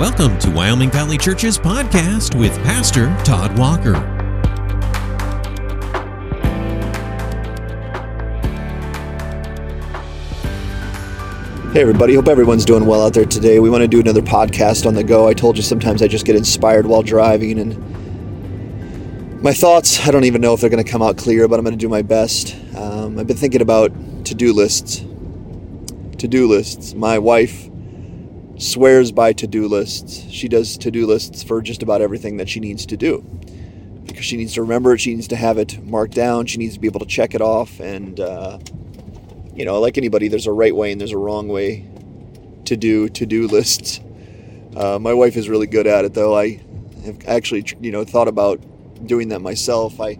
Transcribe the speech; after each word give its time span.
Welcome 0.00 0.36
to 0.40 0.50
Wyoming 0.50 0.90
Valley 0.90 1.16
Church's 1.16 1.56
podcast 1.56 2.36
with 2.36 2.52
Pastor 2.64 3.16
Todd 3.24 3.56
Walker. 3.56 3.94
Hey, 11.70 11.80
everybody. 11.80 12.16
Hope 12.16 12.26
everyone's 12.26 12.64
doing 12.64 12.86
well 12.86 13.06
out 13.06 13.14
there 13.14 13.24
today. 13.24 13.60
We 13.60 13.70
want 13.70 13.82
to 13.82 13.88
do 13.88 14.00
another 14.00 14.20
podcast 14.20 14.84
on 14.84 14.94
the 14.94 15.04
go. 15.04 15.28
I 15.28 15.32
told 15.32 15.56
you 15.56 15.62
sometimes 15.62 16.02
I 16.02 16.08
just 16.08 16.26
get 16.26 16.34
inspired 16.34 16.86
while 16.86 17.04
driving, 17.04 17.60
and 17.60 19.40
my 19.44 19.52
thoughts, 19.52 20.04
I 20.04 20.10
don't 20.10 20.24
even 20.24 20.40
know 20.40 20.54
if 20.54 20.60
they're 20.60 20.70
going 20.70 20.84
to 20.84 20.90
come 20.90 21.02
out 21.02 21.18
clear, 21.18 21.46
but 21.46 21.60
I'm 21.60 21.64
going 21.64 21.78
to 21.78 21.80
do 21.80 21.88
my 21.88 22.02
best. 22.02 22.56
Um, 22.76 23.16
I've 23.16 23.28
been 23.28 23.36
thinking 23.36 23.62
about 23.62 23.92
to 24.24 24.34
do 24.34 24.52
lists. 24.52 25.04
To 26.18 26.26
do 26.26 26.48
lists. 26.48 26.94
My 26.94 27.16
wife 27.20 27.70
swears 28.58 29.12
by 29.12 29.32
to 29.34 29.46
do 29.46 29.68
lists. 29.68 30.28
She 30.30 30.48
does 30.48 30.78
to 30.78 30.90
do 30.90 31.06
lists 31.06 31.42
for 31.42 31.60
just 31.60 31.82
about 31.82 32.00
everything 32.00 32.36
that 32.38 32.48
she 32.48 32.60
needs 32.60 32.86
to 32.86 32.96
do 32.96 33.24
because 34.06 34.24
she 34.24 34.36
needs 34.36 34.54
to 34.54 34.62
remember 34.62 34.92
it, 34.92 35.00
she 35.00 35.14
needs 35.14 35.28
to 35.28 35.36
have 35.36 35.58
it 35.58 35.82
marked 35.82 36.14
down, 36.14 36.46
she 36.46 36.58
needs 36.58 36.74
to 36.74 36.80
be 36.80 36.86
able 36.86 37.00
to 37.00 37.06
check 37.06 37.34
it 37.34 37.40
off, 37.40 37.80
and, 37.80 38.20
uh, 38.20 38.58
you 39.54 39.64
know, 39.64 39.80
like 39.80 39.98
anybody, 39.98 40.28
there's 40.28 40.46
a 40.46 40.52
right 40.52 40.74
way 40.74 40.92
and 40.92 41.00
there's 41.00 41.12
a 41.12 41.18
wrong 41.18 41.48
way 41.48 41.88
to 42.64 42.76
do 42.76 43.08
to 43.08 43.26
do 43.26 43.46
lists. 43.46 44.00
Uh, 44.76 44.98
my 44.98 45.12
wife 45.14 45.36
is 45.36 45.48
really 45.48 45.66
good 45.66 45.86
at 45.86 46.04
it, 46.04 46.14
though. 46.14 46.36
I 46.36 46.60
have 47.04 47.18
actually, 47.26 47.64
you 47.80 47.90
know, 47.90 48.04
thought 48.04 48.28
about 48.28 48.60
doing 49.06 49.28
that 49.28 49.40
myself. 49.40 50.00
I, 50.00 50.18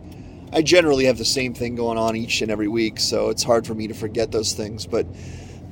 I 0.52 0.62
generally 0.62 1.06
have 1.06 1.18
the 1.18 1.24
same 1.24 1.54
thing 1.54 1.74
going 1.74 1.98
on 1.98 2.16
each 2.16 2.42
and 2.42 2.50
every 2.50 2.68
week, 2.68 3.00
so 3.00 3.30
it's 3.30 3.42
hard 3.42 3.66
for 3.66 3.74
me 3.74 3.88
to 3.88 3.94
forget 3.94 4.30
those 4.30 4.52
things. 4.52 4.86
But 4.86 5.06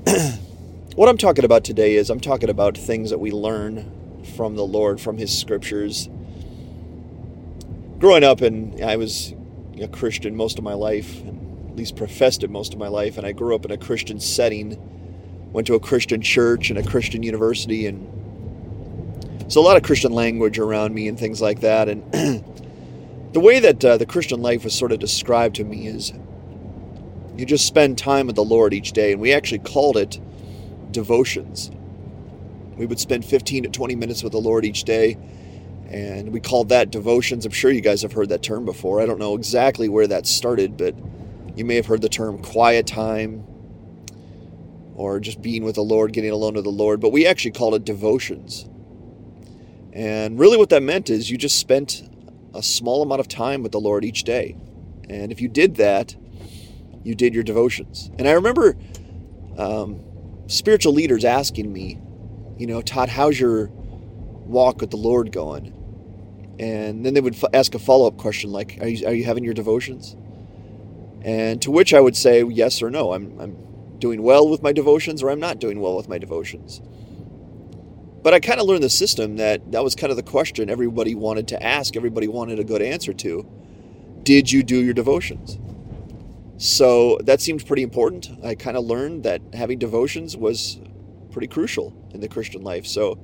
what 0.94 1.08
I'm 1.08 1.16
talking 1.16 1.44
about 1.44 1.64
today 1.64 1.94
is 1.94 2.10
I'm 2.10 2.20
talking 2.20 2.50
about 2.50 2.76
things 2.76 3.10
that 3.10 3.18
we 3.18 3.30
learn 3.30 3.90
from 4.36 4.56
the 4.56 4.66
Lord, 4.66 5.00
from 5.00 5.16
His 5.16 5.36
scriptures. 5.36 6.08
Growing 7.98 8.24
up, 8.24 8.42
and 8.42 8.84
I 8.84 8.96
was 8.96 9.34
a 9.80 9.88
Christian 9.88 10.36
most 10.36 10.58
of 10.58 10.64
my 10.64 10.74
life, 10.74 11.22
and 11.22 11.70
at 11.70 11.76
least 11.76 11.96
professed 11.96 12.42
it 12.42 12.50
most 12.50 12.74
of 12.74 12.78
my 12.78 12.88
life, 12.88 13.16
and 13.16 13.26
I 13.26 13.32
grew 13.32 13.54
up 13.54 13.64
in 13.64 13.70
a 13.70 13.78
Christian 13.78 14.20
setting, 14.20 14.76
went 15.52 15.66
to 15.68 15.74
a 15.74 15.80
Christian 15.80 16.20
church 16.20 16.68
and 16.68 16.78
a 16.78 16.82
Christian 16.82 17.22
university, 17.22 17.86
and 17.86 18.08
so 19.50 19.60
a 19.60 19.64
lot 19.64 19.78
of 19.78 19.82
Christian 19.82 20.12
language 20.12 20.58
around 20.58 20.94
me 20.94 21.08
and 21.08 21.18
things 21.18 21.40
like 21.40 21.60
that. 21.60 21.88
And 21.88 22.02
the 23.32 23.40
way 23.40 23.60
that 23.60 23.82
uh, 23.82 23.96
the 23.96 24.06
Christian 24.06 24.42
life 24.42 24.62
was 24.62 24.74
sort 24.74 24.92
of 24.92 24.98
described 24.98 25.56
to 25.56 25.64
me 25.64 25.86
is 25.86 26.12
you 27.36 27.46
just 27.46 27.66
spend 27.66 27.96
time 27.96 28.26
with 28.26 28.36
the 28.36 28.44
Lord 28.44 28.74
each 28.74 28.92
day, 28.92 29.12
and 29.12 29.22
we 29.22 29.32
actually 29.32 29.60
called 29.60 29.96
it 29.96 30.20
devotions. 30.92 31.70
We 32.76 32.86
would 32.86 33.00
spend 33.00 33.24
15 33.24 33.64
to 33.64 33.68
20 33.68 33.96
minutes 33.96 34.22
with 34.22 34.32
the 34.32 34.40
Lord 34.40 34.64
each 34.64 34.84
day, 34.84 35.16
and 35.88 36.32
we 36.32 36.40
called 36.40 36.70
that 36.70 36.90
devotions. 36.90 37.44
I'm 37.44 37.52
sure 37.52 37.70
you 37.70 37.80
guys 37.80 38.02
have 38.02 38.12
heard 38.12 38.30
that 38.30 38.42
term 38.42 38.64
before. 38.64 39.00
I 39.00 39.06
don't 39.06 39.18
know 39.18 39.34
exactly 39.34 39.88
where 39.88 40.06
that 40.06 40.26
started, 40.26 40.76
but 40.76 40.94
you 41.54 41.64
may 41.64 41.76
have 41.76 41.86
heard 41.86 42.00
the 42.02 42.08
term 42.08 42.42
quiet 42.42 42.86
time 42.86 43.44
or 44.94 45.20
just 45.20 45.42
being 45.42 45.64
with 45.64 45.74
the 45.74 45.82
Lord, 45.82 46.12
getting 46.12 46.30
alone 46.30 46.54
with 46.54 46.64
the 46.64 46.70
Lord, 46.70 47.00
but 47.00 47.10
we 47.10 47.26
actually 47.26 47.50
called 47.52 47.74
it 47.74 47.84
devotions. 47.84 48.68
And 49.92 50.38
really, 50.38 50.56
what 50.56 50.70
that 50.70 50.82
meant 50.82 51.10
is 51.10 51.30
you 51.30 51.36
just 51.36 51.58
spent 51.58 52.08
a 52.54 52.62
small 52.62 53.02
amount 53.02 53.20
of 53.20 53.28
time 53.28 53.62
with 53.62 53.72
the 53.72 53.80
Lord 53.80 54.04
each 54.04 54.24
day. 54.24 54.56
And 55.08 55.32
if 55.32 55.40
you 55.40 55.48
did 55.48 55.76
that, 55.76 56.16
you 57.02 57.14
did 57.14 57.34
your 57.34 57.42
devotions. 57.42 58.10
And 58.18 58.28
I 58.28 58.32
remember 58.32 58.76
um, 59.58 60.00
spiritual 60.52 60.92
leaders 60.92 61.24
asking 61.24 61.72
me, 61.72 61.98
you 62.58 62.66
know, 62.66 62.82
Todd, 62.82 63.08
how's 63.08 63.40
your 63.40 63.68
walk 63.68 64.80
with 64.80 64.90
the 64.90 64.96
Lord 64.96 65.32
going? 65.32 65.74
And 66.58 67.04
then 67.04 67.14
they 67.14 67.20
would 67.20 67.34
f- 67.34 67.50
ask 67.54 67.74
a 67.74 67.78
follow 67.78 68.06
up 68.06 68.18
question 68.18 68.52
like, 68.52 68.78
are 68.80 68.86
you, 68.86 69.06
are 69.06 69.14
you 69.14 69.24
having 69.24 69.44
your 69.44 69.54
devotions? 69.54 70.14
And 71.22 71.62
to 71.62 71.70
which 71.70 71.94
I 71.94 72.00
would 72.00 72.16
say 72.16 72.44
yes 72.44 72.82
or 72.82 72.90
no. 72.90 73.12
I'm, 73.12 73.38
I'm 73.40 73.56
doing 73.98 74.22
well 74.22 74.48
with 74.48 74.62
my 74.62 74.72
devotions 74.72 75.22
or 75.22 75.30
I'm 75.30 75.40
not 75.40 75.58
doing 75.58 75.80
well 75.80 75.96
with 75.96 76.08
my 76.08 76.18
devotions. 76.18 76.82
But 78.22 78.34
I 78.34 78.40
kind 78.40 78.60
of 78.60 78.66
learned 78.66 78.82
the 78.82 78.90
system 78.90 79.36
that 79.36 79.72
that 79.72 79.82
was 79.82 79.94
kind 79.94 80.10
of 80.10 80.16
the 80.16 80.22
question 80.22 80.70
everybody 80.70 81.14
wanted 81.14 81.48
to 81.48 81.62
ask, 81.62 81.96
everybody 81.96 82.28
wanted 82.28 82.60
a 82.60 82.64
good 82.64 82.82
answer 82.82 83.12
to. 83.14 83.48
Did 84.22 84.52
you 84.52 84.62
do 84.62 84.82
your 84.82 84.94
devotions? 84.94 85.58
So 86.62 87.18
that 87.24 87.40
seemed 87.40 87.66
pretty 87.66 87.82
important. 87.82 88.30
I 88.44 88.54
kind 88.54 88.76
of 88.76 88.84
learned 88.84 89.24
that 89.24 89.42
having 89.52 89.80
devotions 89.80 90.36
was 90.36 90.78
pretty 91.32 91.48
crucial 91.48 91.92
in 92.14 92.20
the 92.20 92.28
Christian 92.28 92.62
life. 92.62 92.86
So 92.86 93.18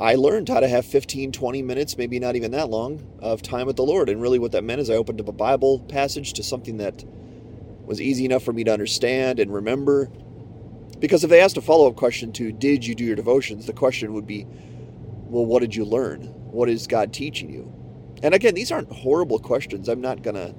I 0.00 0.14
learned 0.14 0.48
how 0.48 0.60
to 0.60 0.66
have 0.66 0.86
15, 0.86 1.32
20 1.32 1.60
minutes, 1.60 1.98
maybe 1.98 2.18
not 2.18 2.36
even 2.36 2.52
that 2.52 2.70
long, 2.70 3.06
of 3.18 3.42
time 3.42 3.66
with 3.66 3.76
the 3.76 3.84
Lord. 3.84 4.08
And 4.08 4.22
really, 4.22 4.38
what 4.38 4.52
that 4.52 4.64
meant 4.64 4.80
is 4.80 4.88
I 4.88 4.94
opened 4.94 5.20
up 5.20 5.28
a 5.28 5.32
Bible 5.32 5.80
passage 5.80 6.32
to 6.32 6.42
something 6.42 6.78
that 6.78 7.04
was 7.84 8.00
easy 8.00 8.24
enough 8.24 8.42
for 8.42 8.54
me 8.54 8.64
to 8.64 8.72
understand 8.72 9.38
and 9.38 9.52
remember. 9.52 10.06
Because 10.98 11.22
if 11.22 11.28
they 11.28 11.42
asked 11.42 11.58
a 11.58 11.60
follow 11.60 11.88
up 11.88 11.96
question 11.96 12.32
to, 12.32 12.52
Did 12.52 12.86
you 12.86 12.94
do 12.94 13.04
your 13.04 13.16
devotions? 13.16 13.66
the 13.66 13.74
question 13.74 14.14
would 14.14 14.26
be, 14.26 14.46
Well, 14.46 15.44
what 15.44 15.60
did 15.60 15.76
you 15.76 15.84
learn? 15.84 16.22
What 16.22 16.70
is 16.70 16.86
God 16.86 17.12
teaching 17.12 17.50
you? 17.50 17.70
And 18.22 18.32
again, 18.32 18.54
these 18.54 18.72
aren't 18.72 18.90
horrible 18.90 19.38
questions. 19.38 19.90
I'm 19.90 20.00
not 20.00 20.22
going 20.22 20.36
to 20.36 20.54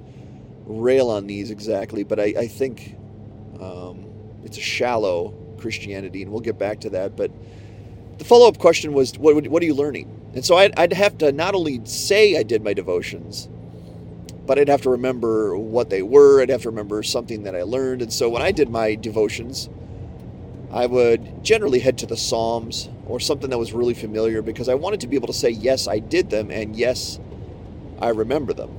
rail 0.66 1.08
on 1.10 1.26
these 1.26 1.50
exactly, 1.50 2.04
but 2.04 2.20
I, 2.20 2.34
I 2.38 2.46
think 2.46 2.96
um, 3.60 4.06
it's 4.44 4.58
a 4.58 4.60
shallow 4.60 5.34
Christianity, 5.58 6.22
and 6.22 6.30
we'll 6.30 6.40
get 6.40 6.58
back 6.58 6.80
to 6.80 6.90
that. 6.90 7.16
But 7.16 7.30
the 8.18 8.24
follow 8.24 8.48
up 8.48 8.58
question 8.58 8.92
was, 8.92 9.18
what, 9.18 9.46
what 9.48 9.62
are 9.62 9.66
you 9.66 9.74
learning? 9.74 10.32
And 10.34 10.44
so 10.44 10.56
I'd, 10.56 10.78
I'd 10.78 10.92
have 10.92 11.18
to 11.18 11.32
not 11.32 11.54
only 11.54 11.80
say 11.84 12.36
I 12.36 12.42
did 12.42 12.62
my 12.62 12.72
devotions, 12.72 13.48
but 14.46 14.58
I'd 14.58 14.68
have 14.68 14.82
to 14.82 14.90
remember 14.90 15.56
what 15.56 15.90
they 15.90 16.02
were. 16.02 16.42
I'd 16.42 16.48
have 16.48 16.62
to 16.62 16.70
remember 16.70 17.02
something 17.02 17.44
that 17.44 17.54
I 17.54 17.62
learned. 17.62 18.02
And 18.02 18.12
so 18.12 18.28
when 18.28 18.42
I 18.42 18.50
did 18.50 18.68
my 18.68 18.94
devotions, 18.94 19.68
I 20.72 20.86
would 20.86 21.44
generally 21.44 21.80
head 21.80 21.98
to 21.98 22.06
the 22.06 22.16
Psalms 22.16 22.88
or 23.06 23.20
something 23.20 23.50
that 23.50 23.58
was 23.58 23.72
really 23.72 23.94
familiar 23.94 24.42
because 24.42 24.68
I 24.68 24.74
wanted 24.74 25.00
to 25.00 25.06
be 25.06 25.16
able 25.16 25.26
to 25.26 25.32
say, 25.34 25.50
yes, 25.50 25.86
I 25.86 25.98
did 25.98 26.30
them, 26.30 26.50
and 26.50 26.74
yes, 26.74 27.20
I 28.00 28.08
remember 28.08 28.52
them. 28.54 28.70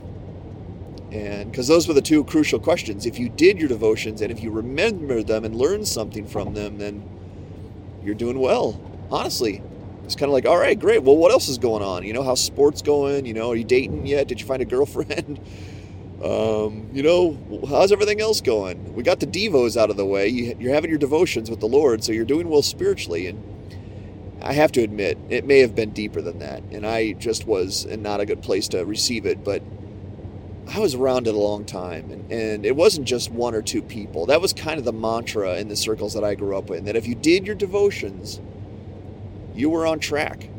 And 1.14 1.52
because 1.52 1.68
those 1.68 1.88
were 1.88 1.94
the 1.94 2.02
two 2.02 2.24
crucial 2.24 2.60
questions. 2.60 3.06
If 3.06 3.20
you 3.20 3.30
did 3.30 3.60
your 3.60 3.70
devotions 3.70 4.22
and 4.22 4.32
if 4.32 4.42
you 4.42 4.52
remember 4.52 5.22
them 5.24 5.46
and 5.46 5.56
learned 5.56 5.88
something 5.88 6.28
from 6.28 6.56
them, 6.56 6.80
then 6.80 7.08
you're 8.04 8.16
doing 8.16 8.40
well 8.40 8.80
honestly, 9.14 9.62
it's 10.04 10.16
kind 10.16 10.30
of 10.30 10.34
like, 10.34 10.46
all 10.46 10.58
right, 10.58 10.78
great. 10.78 11.04
Well, 11.04 11.16
what 11.16 11.32
else 11.32 11.48
is 11.48 11.58
going 11.58 11.84
on? 11.84 12.04
You 12.04 12.14
know, 12.14 12.24
how's 12.24 12.44
sports 12.44 12.82
going? 12.82 13.26
You 13.26 13.34
know, 13.34 13.52
are 13.52 13.56
you 13.56 13.64
dating 13.64 14.06
yet? 14.06 14.28
Did 14.28 14.42
you 14.42 14.48
find 14.48 14.62
a 14.62 14.66
girlfriend? 14.66 15.40
um, 16.24 16.90
you 16.92 17.04
know, 17.04 17.38
how's 17.70 17.92
everything 17.92 18.20
else 18.20 18.42
going? 18.42 18.94
We 18.94 19.04
got 19.04 19.20
the 19.20 19.28
devos 19.28 19.78
out 19.78 19.90
of 19.90 19.98
the 19.98 20.06
way. 20.06 20.28
You, 20.28 20.70
are 20.70 20.74
having 20.74 20.90
your 20.90 21.00
devotions 21.00 21.50
with 21.50 21.62
the 21.62 21.68
Lord, 21.68 22.04
so 22.04 22.12
you're 22.12 22.26
doing 22.26 22.50
well 22.50 22.64
spiritually. 22.64 23.28
And 23.28 23.42
I 24.42 24.54
have 24.54 24.72
to 24.74 24.82
admit, 24.82 25.18
it 25.30 25.46
may 25.46 25.60
have 25.60 25.76
been 25.76 25.92
deeper 25.92 26.22
than 26.22 26.40
that, 26.40 26.64
and 26.72 26.86
I 26.86 27.14
just 27.14 27.48
was 27.48 27.86
in 27.86 28.02
not 28.02 28.20
a 28.20 28.26
good 28.26 28.42
place 28.42 28.68
to 28.70 28.84
receive 28.84 29.26
it. 29.26 29.44
But 29.44 29.64
I 30.68 30.80
was 30.80 30.96
around 30.96 31.28
it 31.28 31.36
a 31.36 31.38
long 31.38 31.66
time, 31.66 32.10
and, 32.12 32.32
and 32.32 32.66
it 32.66 32.76
wasn't 32.76 33.08
just 33.08 33.32
one 33.32 33.54
or 33.54 33.62
two 33.62 33.82
people. 33.82 34.26
That 34.28 34.42
was 34.42 34.54
kind 34.54 34.80
of 34.80 34.86
the 34.86 34.94
mantra 34.94 35.58
in 35.58 35.68
the 35.68 35.76
circles 35.76 36.14
that 36.14 36.24
I 36.24 36.36
grew 36.36 36.58
up 36.58 36.72
in. 36.72 36.86
That 36.86 36.96
if 36.96 37.08
you 37.08 37.16
did 37.16 37.46
your 37.46 37.56
devotions 37.56 38.40
you 39.56 39.70
were 39.70 39.86
on 39.86 40.00
track. 40.00 40.50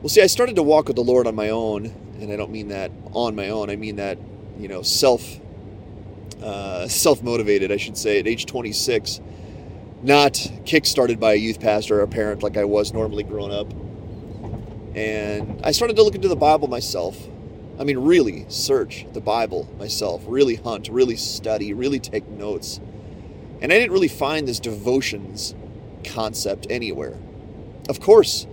Well, 0.00 0.08
see, 0.08 0.22
I 0.22 0.26
started 0.26 0.56
to 0.56 0.62
walk 0.62 0.88
with 0.88 0.96
the 0.96 1.04
Lord 1.04 1.26
on 1.26 1.34
my 1.34 1.50
own, 1.50 1.86
and 2.20 2.32
I 2.32 2.36
don't 2.36 2.50
mean 2.50 2.68
that 2.68 2.90
on 3.12 3.34
my 3.34 3.48
own. 3.48 3.70
I 3.70 3.76
mean 3.76 3.96
that, 3.96 4.18
you 4.58 4.68
know, 4.68 4.82
self 4.82 5.40
uh, 6.42 6.86
self 6.86 7.22
motivated, 7.22 7.72
I 7.72 7.76
should 7.76 7.96
say, 7.96 8.18
at 8.18 8.26
age 8.26 8.46
26, 8.46 9.20
not 10.02 10.46
kick-started 10.64 11.18
by 11.18 11.32
a 11.32 11.36
youth 11.36 11.60
pastor 11.60 12.00
or 12.00 12.02
a 12.02 12.08
parent 12.08 12.42
like 12.42 12.56
I 12.56 12.64
was 12.64 12.92
normally 12.92 13.22
growing 13.22 13.52
up. 13.52 13.72
And 14.94 15.60
I 15.64 15.72
started 15.72 15.96
to 15.96 16.02
look 16.02 16.14
into 16.14 16.28
the 16.28 16.36
Bible 16.36 16.68
myself. 16.68 17.16
I 17.78 17.84
mean, 17.84 17.98
really 17.98 18.46
search 18.48 19.06
the 19.12 19.20
Bible 19.20 19.68
myself, 19.78 20.22
really 20.26 20.56
hunt, 20.56 20.88
really 20.88 21.16
study, 21.16 21.74
really 21.74 22.00
take 22.00 22.26
notes. 22.28 22.80
And 23.60 23.72
I 23.72 23.78
didn't 23.78 23.92
really 23.92 24.08
find 24.08 24.48
this 24.48 24.60
devotions 24.60 25.54
concept 26.04 26.66
anywhere. 26.70 27.16
Of 27.88 28.00
course, 28.00 28.46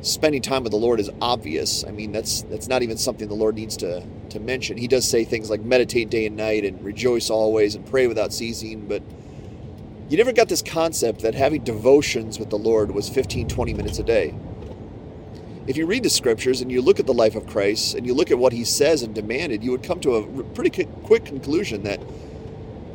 spending 0.00 0.42
time 0.42 0.62
with 0.62 0.72
the 0.72 0.78
Lord 0.78 1.00
is 1.00 1.10
obvious. 1.20 1.84
I 1.84 1.90
mean, 1.90 2.12
that's 2.12 2.42
that's 2.42 2.68
not 2.68 2.82
even 2.82 2.96
something 2.96 3.28
the 3.28 3.34
Lord 3.34 3.54
needs 3.54 3.76
to 3.78 4.04
to 4.30 4.40
mention. 4.40 4.76
He 4.76 4.88
does 4.88 5.08
say 5.08 5.24
things 5.24 5.50
like 5.50 5.60
meditate 5.60 6.10
day 6.10 6.26
and 6.26 6.36
night 6.36 6.64
and 6.64 6.82
rejoice 6.84 7.30
always 7.30 7.74
and 7.74 7.86
pray 7.86 8.06
without 8.06 8.32
ceasing, 8.32 8.86
but 8.86 9.02
you 10.08 10.16
never 10.16 10.32
got 10.32 10.48
this 10.48 10.62
concept 10.62 11.22
that 11.22 11.34
having 11.34 11.64
devotions 11.64 12.38
with 12.38 12.50
the 12.50 12.58
Lord 12.58 12.92
was 12.92 13.08
15 13.08 13.48
20 13.48 13.74
minutes 13.74 13.98
a 13.98 14.04
day. 14.04 14.34
If 15.66 15.76
you 15.76 15.86
read 15.86 16.02
the 16.02 16.10
scriptures 16.10 16.60
and 16.60 16.70
you 16.70 16.80
look 16.80 17.00
at 17.00 17.06
the 17.06 17.14
life 17.14 17.34
of 17.34 17.46
Christ 17.46 17.94
and 17.94 18.06
you 18.06 18.14
look 18.14 18.30
at 18.30 18.38
what 18.38 18.52
he 18.52 18.64
says 18.64 19.02
and 19.02 19.14
demanded, 19.14 19.64
you 19.64 19.70
would 19.72 19.82
come 19.82 20.00
to 20.00 20.16
a 20.16 20.44
pretty 20.44 20.84
quick 20.84 21.24
conclusion 21.24 21.82
that 21.82 22.00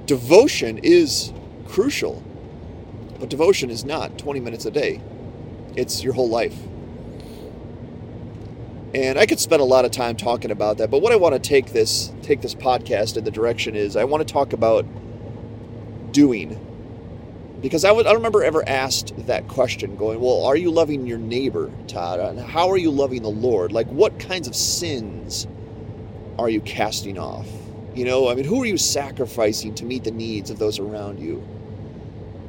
devotion 0.06 0.78
is 0.80 1.34
crucial 1.68 2.24
but 3.22 3.30
devotion 3.30 3.70
is 3.70 3.86
not 3.86 4.18
20 4.18 4.40
minutes 4.40 4.66
a 4.66 4.72
day. 4.72 5.00
it's 5.76 6.04
your 6.04 6.14
whole 6.14 6.28
life. 6.28 6.58
And 8.96 9.18
I 9.18 9.28
could 9.28 9.40
spend 9.40 9.62
a 9.62 9.66
lot 9.66 9.86
of 9.86 9.92
time 9.92 10.18
talking 10.18 10.50
about 10.50 10.80
that, 10.80 10.90
but 10.90 11.04
what 11.04 11.14
I 11.14 11.16
want 11.18 11.34
to 11.36 11.40
take 11.40 11.72
this 11.72 12.12
take 12.24 12.42
this 12.42 12.56
podcast 12.56 13.16
in 13.16 13.24
the 13.24 13.32
direction 13.32 13.76
is 13.76 13.96
I 13.96 14.04
want 14.06 14.28
to 14.28 14.34
talk 14.34 14.54
about 14.54 14.86
doing. 16.12 16.60
Because 17.62 17.86
I, 17.86 17.92
would, 17.92 18.08
I 18.08 18.14
remember 18.14 18.44
ever 18.44 18.68
asked 18.68 19.14
that 19.28 19.48
question 19.48 19.96
going, 19.96 20.20
well, 20.20 20.46
are 20.46 20.56
you 20.56 20.72
loving 20.72 21.06
your 21.06 21.20
neighbor, 21.20 21.72
Todd? 21.88 22.20
And 22.20 22.40
how 22.40 22.70
are 22.70 22.78
you 22.78 22.90
loving 22.90 23.22
the 23.22 23.30
Lord? 23.30 23.72
Like, 23.72 23.88
what 23.88 24.20
kinds 24.20 24.48
of 24.48 24.56
sins 24.56 25.48
are 26.40 26.50
you 26.50 26.60
casting 26.62 27.20
off? 27.20 27.48
You 27.94 28.06
know, 28.06 28.30
I 28.30 28.36
mean, 28.36 28.46
who 28.46 28.64
are 28.64 28.66
you 28.66 28.78
sacrificing 28.78 29.76
to 29.76 29.86
meet 29.86 30.06
the 30.06 30.12
needs 30.12 30.50
of 30.50 30.58
those 30.58 30.80
around 30.80 31.20
you? 31.20 31.48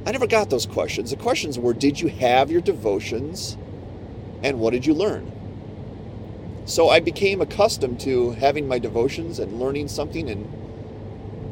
I 0.06 0.12
never 0.12 0.26
got 0.26 0.50
those 0.50 0.67
questions. 0.67 1.11
The 1.11 1.17
questions 1.17 1.59
were 1.59 1.75
Did 1.75 2.00
you 2.00 2.09
have 2.09 2.50
your 2.50 2.61
devotions? 2.61 3.56
And 4.43 4.61
what 4.61 4.73
did 4.73 4.87
you 4.87 4.94
learn? 4.94 5.31
So 6.64 6.88
I 6.88 7.00
became 7.00 7.41
accustomed 7.41 8.00
to 8.00 8.32
having 8.32 8.67
my 8.67 8.79
devotions 8.79 9.38
and 9.38 9.61
learning 9.61 9.88
something 9.88 10.31
and 10.31 10.62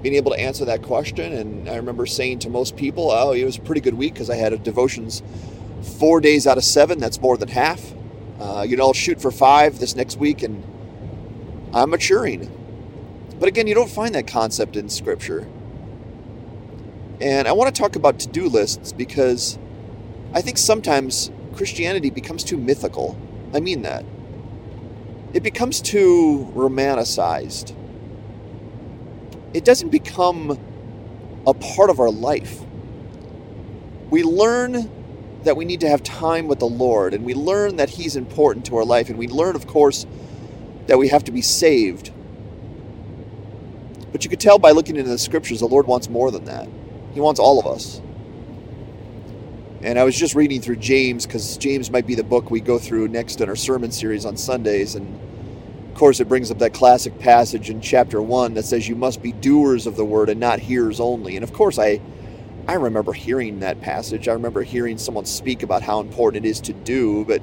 being 0.03 0.15
able 0.15 0.33
to 0.33 0.41
answer 0.41 0.65
that 0.65 0.83
question. 0.83 1.33
And 1.33 1.69
I 1.69 1.77
remember 1.77 2.07
saying 2.07 2.41
to 2.41 2.51
most 2.51 2.77
people, 2.77 3.11
oh, 3.11 3.33
it 3.33 3.45
was 3.45 3.59
a 3.59 3.61
pretty 3.61 3.81
good 3.81 3.95
week 3.95 4.15
because 4.15 4.31
I 4.31 4.37
had 4.37 4.63
devotions 4.63 5.23
four 5.99 6.21
days 6.21 6.47
out 6.47 6.59
of 6.59 6.65
seven. 6.65 6.99
That's 6.99 7.21
more 7.21 7.37
than 7.37 7.49
half. 7.49 7.93
Uh, 8.39 8.65
you 8.67 8.77
know, 8.77 8.85
I'll 8.85 8.93
shoot 8.95 9.21
for 9.21 9.31
five 9.31 9.79
this 9.79 9.95
next 9.95 10.17
week 10.17 10.43
and 10.43 10.65
I'm 11.75 11.91
maturing. 11.91 12.51
But 13.39 13.49
again, 13.49 13.67
you 13.67 13.75
don't 13.75 13.91
find 13.91 14.15
that 14.15 14.27
concept 14.27 14.77
in 14.77 14.89
Scripture. 14.89 15.47
And 17.21 17.47
I 17.47 17.53
want 17.53 17.75
to 17.75 17.79
talk 17.79 17.97
about 17.97 18.19
to 18.21 18.29
do 18.29 18.49
lists 18.49 18.93
because 18.93 19.59
I 20.33 20.41
think 20.41 20.57
sometimes 20.57 21.31
Christianity 21.55 22.11
becomes 22.11 22.45
too 22.45 22.57
mythical. 22.57 23.19
I 23.53 23.61
mean 23.61 23.83
that. 23.83 24.05
It 25.35 25.43
becomes 25.43 25.81
too 25.81 26.51
romanticized 26.55 27.75
it 29.55 29.65
doesn't 29.65 29.91
become 29.91 30.59
a 31.47 31.55
part 31.55 31.91
of 31.91 32.01
our 32.01 32.11
life. 32.11 32.61
We 34.11 34.23
learn 34.23 34.91
that 35.45 35.57
we 35.57 35.65
need 35.65 35.81
to 35.81 35.89
have 35.89 36.03
time 36.03 36.49
with 36.49 36.59
the 36.59 36.69
Lord, 36.69 37.15
and 37.15 37.25
we 37.25 37.35
learn 37.35 37.77
that 37.77 37.91
He's 37.91 38.17
important 38.17 38.67
to 38.67 38.77
our 38.77 38.85
life, 38.85 39.09
and 39.09 39.19
we 39.19 39.29
learn, 39.29 39.57
of 39.57 39.67
course, 39.67 40.07
that 40.87 40.99
we 40.99 41.09
have 41.09 41.25
to 41.25 41.33
be 41.33 41.43
saved. 41.43 42.13
But 44.13 44.25
you 44.25 44.31
could 44.31 44.41
tell 44.41 44.59
by 44.59 44.73
looking 44.73 44.97
into 44.97 45.11
the 45.11 45.19
scriptures, 45.19 45.61
the 45.61 45.67
Lord 45.67 45.87
wants 45.87 46.09
more 46.09 46.31
than 46.31 46.45
that. 46.45 46.69
He 47.15 47.21
wants 47.21 47.41
all 47.41 47.59
of 47.59 47.67
us. 47.67 48.01
And 49.83 49.99
I 49.99 50.05
was 50.05 50.17
just 50.17 50.35
reading 50.35 50.61
through 50.61 50.77
James 50.77 51.27
because 51.27 51.57
James 51.57 51.91
might 51.91 52.07
be 52.07 52.15
the 52.15 52.25
book 52.25 52.51
we 52.51 52.61
go 52.61 52.79
through 52.79 53.09
next 53.09 53.41
in 53.41 53.49
our 53.49 53.57
sermon 53.57 53.91
series 53.91 54.27
on 54.27 54.37
Sundays. 54.37 54.95
And 54.95 55.19
course, 56.01 56.19
it 56.19 56.29
brings 56.29 56.51
up 56.51 56.59
that 56.59 56.73
classic 56.75 57.19
passage 57.19 57.71
in 57.71 57.81
chapter 57.81 58.23
one 58.23 58.55
that 58.55 58.65
says 58.65 58.89
you 58.89 58.97
must 58.97 59.23
be 59.23 59.33
doers 59.33 59.87
of 59.87 59.97
the 59.97 60.05
word 60.05 60.31
and 60.31 60.41
not 60.41 60.59
hearers 60.59 60.99
only. 60.99 61.37
And 61.37 61.45
of 61.45 61.53
course, 61.53 61.79
I 61.79 62.01
I 62.67 62.75
remember 62.75 63.13
hearing 63.13 63.61
that 63.61 63.83
passage. 63.83 64.27
I 64.27 64.33
remember 64.33 64.63
hearing 64.63 64.97
someone 64.97 65.27
speak 65.27 65.63
about 65.63 65.83
how 65.83 66.01
important 66.01 66.47
it 66.47 66.49
is 66.49 66.61
to 66.63 66.73
do, 66.73 67.27
but 67.27 67.43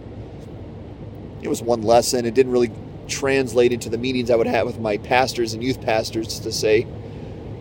it 1.43 1.47
was 1.47 1.61
one 1.61 1.83
lesson. 1.83 2.25
It 2.25 2.33
didn't 2.33 2.51
really 2.51 2.71
translate 3.07 3.73
into 3.73 3.89
the 3.89 3.97
meetings 3.99 4.31
I 4.31 4.35
would 4.35 4.47
have 4.47 4.65
with 4.65 4.79
my 4.79 4.97
pastors 4.97 5.53
and 5.53 5.63
youth 5.63 5.79
pastors 5.81 6.39
to 6.39 6.51
say, 6.51 6.87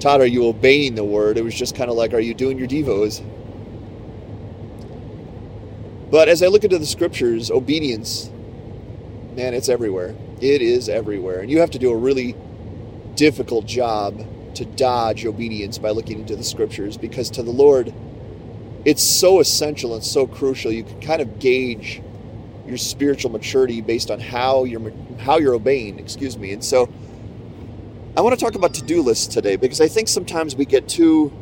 Todd, 0.01 0.23
are 0.23 0.27
you 0.27 0.47
obeying 0.47 0.95
the 0.95 1.05
word? 1.05 1.37
It 1.37 1.45
was 1.45 1.55
just 1.55 1.77
kind 1.77 1.91
of 1.91 1.97
like, 1.97 2.15
are 2.15 2.21
you 2.21 2.35
doing 2.35 2.59
your 2.59 2.69
devos? 2.69 3.23
But 6.11 6.31
as 6.31 6.43
I 6.43 6.47
look 6.47 6.65
into 6.65 6.79
the 6.79 6.87
scriptures, 6.87 7.51
obedience, 7.51 8.31
man, 9.37 9.53
it's 9.53 9.69
everywhere. 9.69 10.15
It 10.41 10.63
is 10.63 10.89
everywhere. 10.89 11.41
And 11.41 11.51
you 11.51 11.61
have 11.61 11.71
to 11.73 11.79
do 11.79 11.91
a 11.91 11.97
really 11.97 12.35
difficult 13.15 13.67
job 13.67 14.27
to 14.55 14.65
dodge 14.65 15.27
obedience 15.27 15.77
by 15.77 15.91
looking 15.91 16.21
into 16.21 16.35
the 16.35 16.43
scriptures 16.43 16.97
because 16.97 17.29
to 17.31 17.43
the 17.43 17.51
Lord, 17.51 17.93
it's 18.87 19.03
so 19.03 19.41
essential 19.41 19.95
and 19.95 20.03
so 20.03 20.27
crucial. 20.27 20.73
You 20.73 20.85
can 20.85 21.01
kind 21.01 21.21
of 21.21 21.39
gauge 21.39 22.01
your 22.67 22.79
spiritual 22.79 23.31
maturity 23.31 23.81
based 23.83 24.11
on 24.11 24.19
how 24.19 24.65
you're 24.65 24.93
how 25.19 25.39
you're 25.39 25.55
obeying, 25.55 25.99
excuse 25.99 26.37
me. 26.37 26.53
And 26.53 26.65
so 26.65 26.89
I 28.17 28.23
want 28.23 28.37
to 28.39 28.43
talk 28.43 28.55
about 28.55 28.75
to-do 28.75 29.03
lists 29.03 29.27
today 29.27 29.57
because 29.57 29.81
I 29.81 29.89
think 29.89 30.09
sometimes 30.09 30.57
we 30.57 30.65
get 30.65 30.89
too 30.89 31.33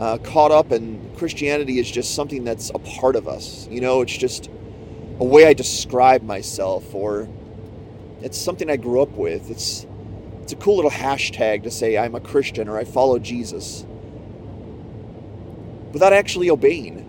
uh, 0.00 0.18
caught 0.18 0.50
up 0.50 0.72
in 0.72 1.14
Christianity 1.16 1.78
is 1.78 1.90
just 1.90 2.14
something 2.14 2.42
that's 2.42 2.70
a 2.70 2.78
part 2.78 3.14
of 3.14 3.28
us. 3.28 3.68
You 3.70 3.80
know, 3.80 4.00
it's 4.00 4.16
just 4.16 4.50
a 5.20 5.24
way 5.24 5.46
I 5.46 5.52
describe 5.52 6.22
myself 6.22 6.94
or 6.94 7.28
it's 8.22 8.38
something 8.38 8.70
I 8.70 8.76
grew 8.76 9.02
up 9.02 9.10
with. 9.10 9.50
It's 9.50 9.86
it's 10.42 10.52
a 10.52 10.56
cool 10.56 10.76
little 10.76 10.90
hashtag 10.90 11.62
to 11.64 11.70
say 11.70 11.96
I'm 11.96 12.14
a 12.14 12.20
Christian 12.20 12.68
or 12.68 12.78
I 12.78 12.84
follow 12.84 13.18
Jesus. 13.18 13.84
Without 15.92 16.12
actually 16.12 16.50
obeying, 16.50 17.06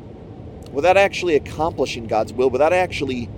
without 0.71 0.97
actually 0.97 1.35
accomplishing 1.35 2.07
God's 2.07 2.33
will, 2.33 2.49
without 2.49 2.73
actually 2.73 3.29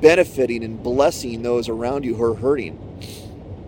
benefiting 0.00 0.64
and 0.64 0.82
blessing 0.82 1.42
those 1.42 1.68
around 1.68 2.04
you 2.04 2.14
who 2.14 2.24
are 2.24 2.34
hurting. 2.34 2.78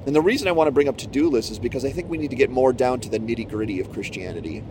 And 0.06 0.16
the 0.16 0.22
reason 0.22 0.48
I 0.48 0.52
want 0.52 0.68
to 0.68 0.72
bring 0.72 0.88
up 0.88 0.98
to 0.98 1.06
do 1.06 1.28
lists 1.28 1.50
is 1.50 1.58
because 1.58 1.84
I 1.84 1.90
think 1.90 2.08
we 2.08 2.18
need 2.18 2.30
to 2.30 2.36
get 2.36 2.50
more 2.50 2.72
down 2.72 3.00
to 3.00 3.08
the 3.08 3.18
nitty 3.18 3.48
gritty 3.48 3.78
of 3.80 3.92
Christianity. 3.92 4.64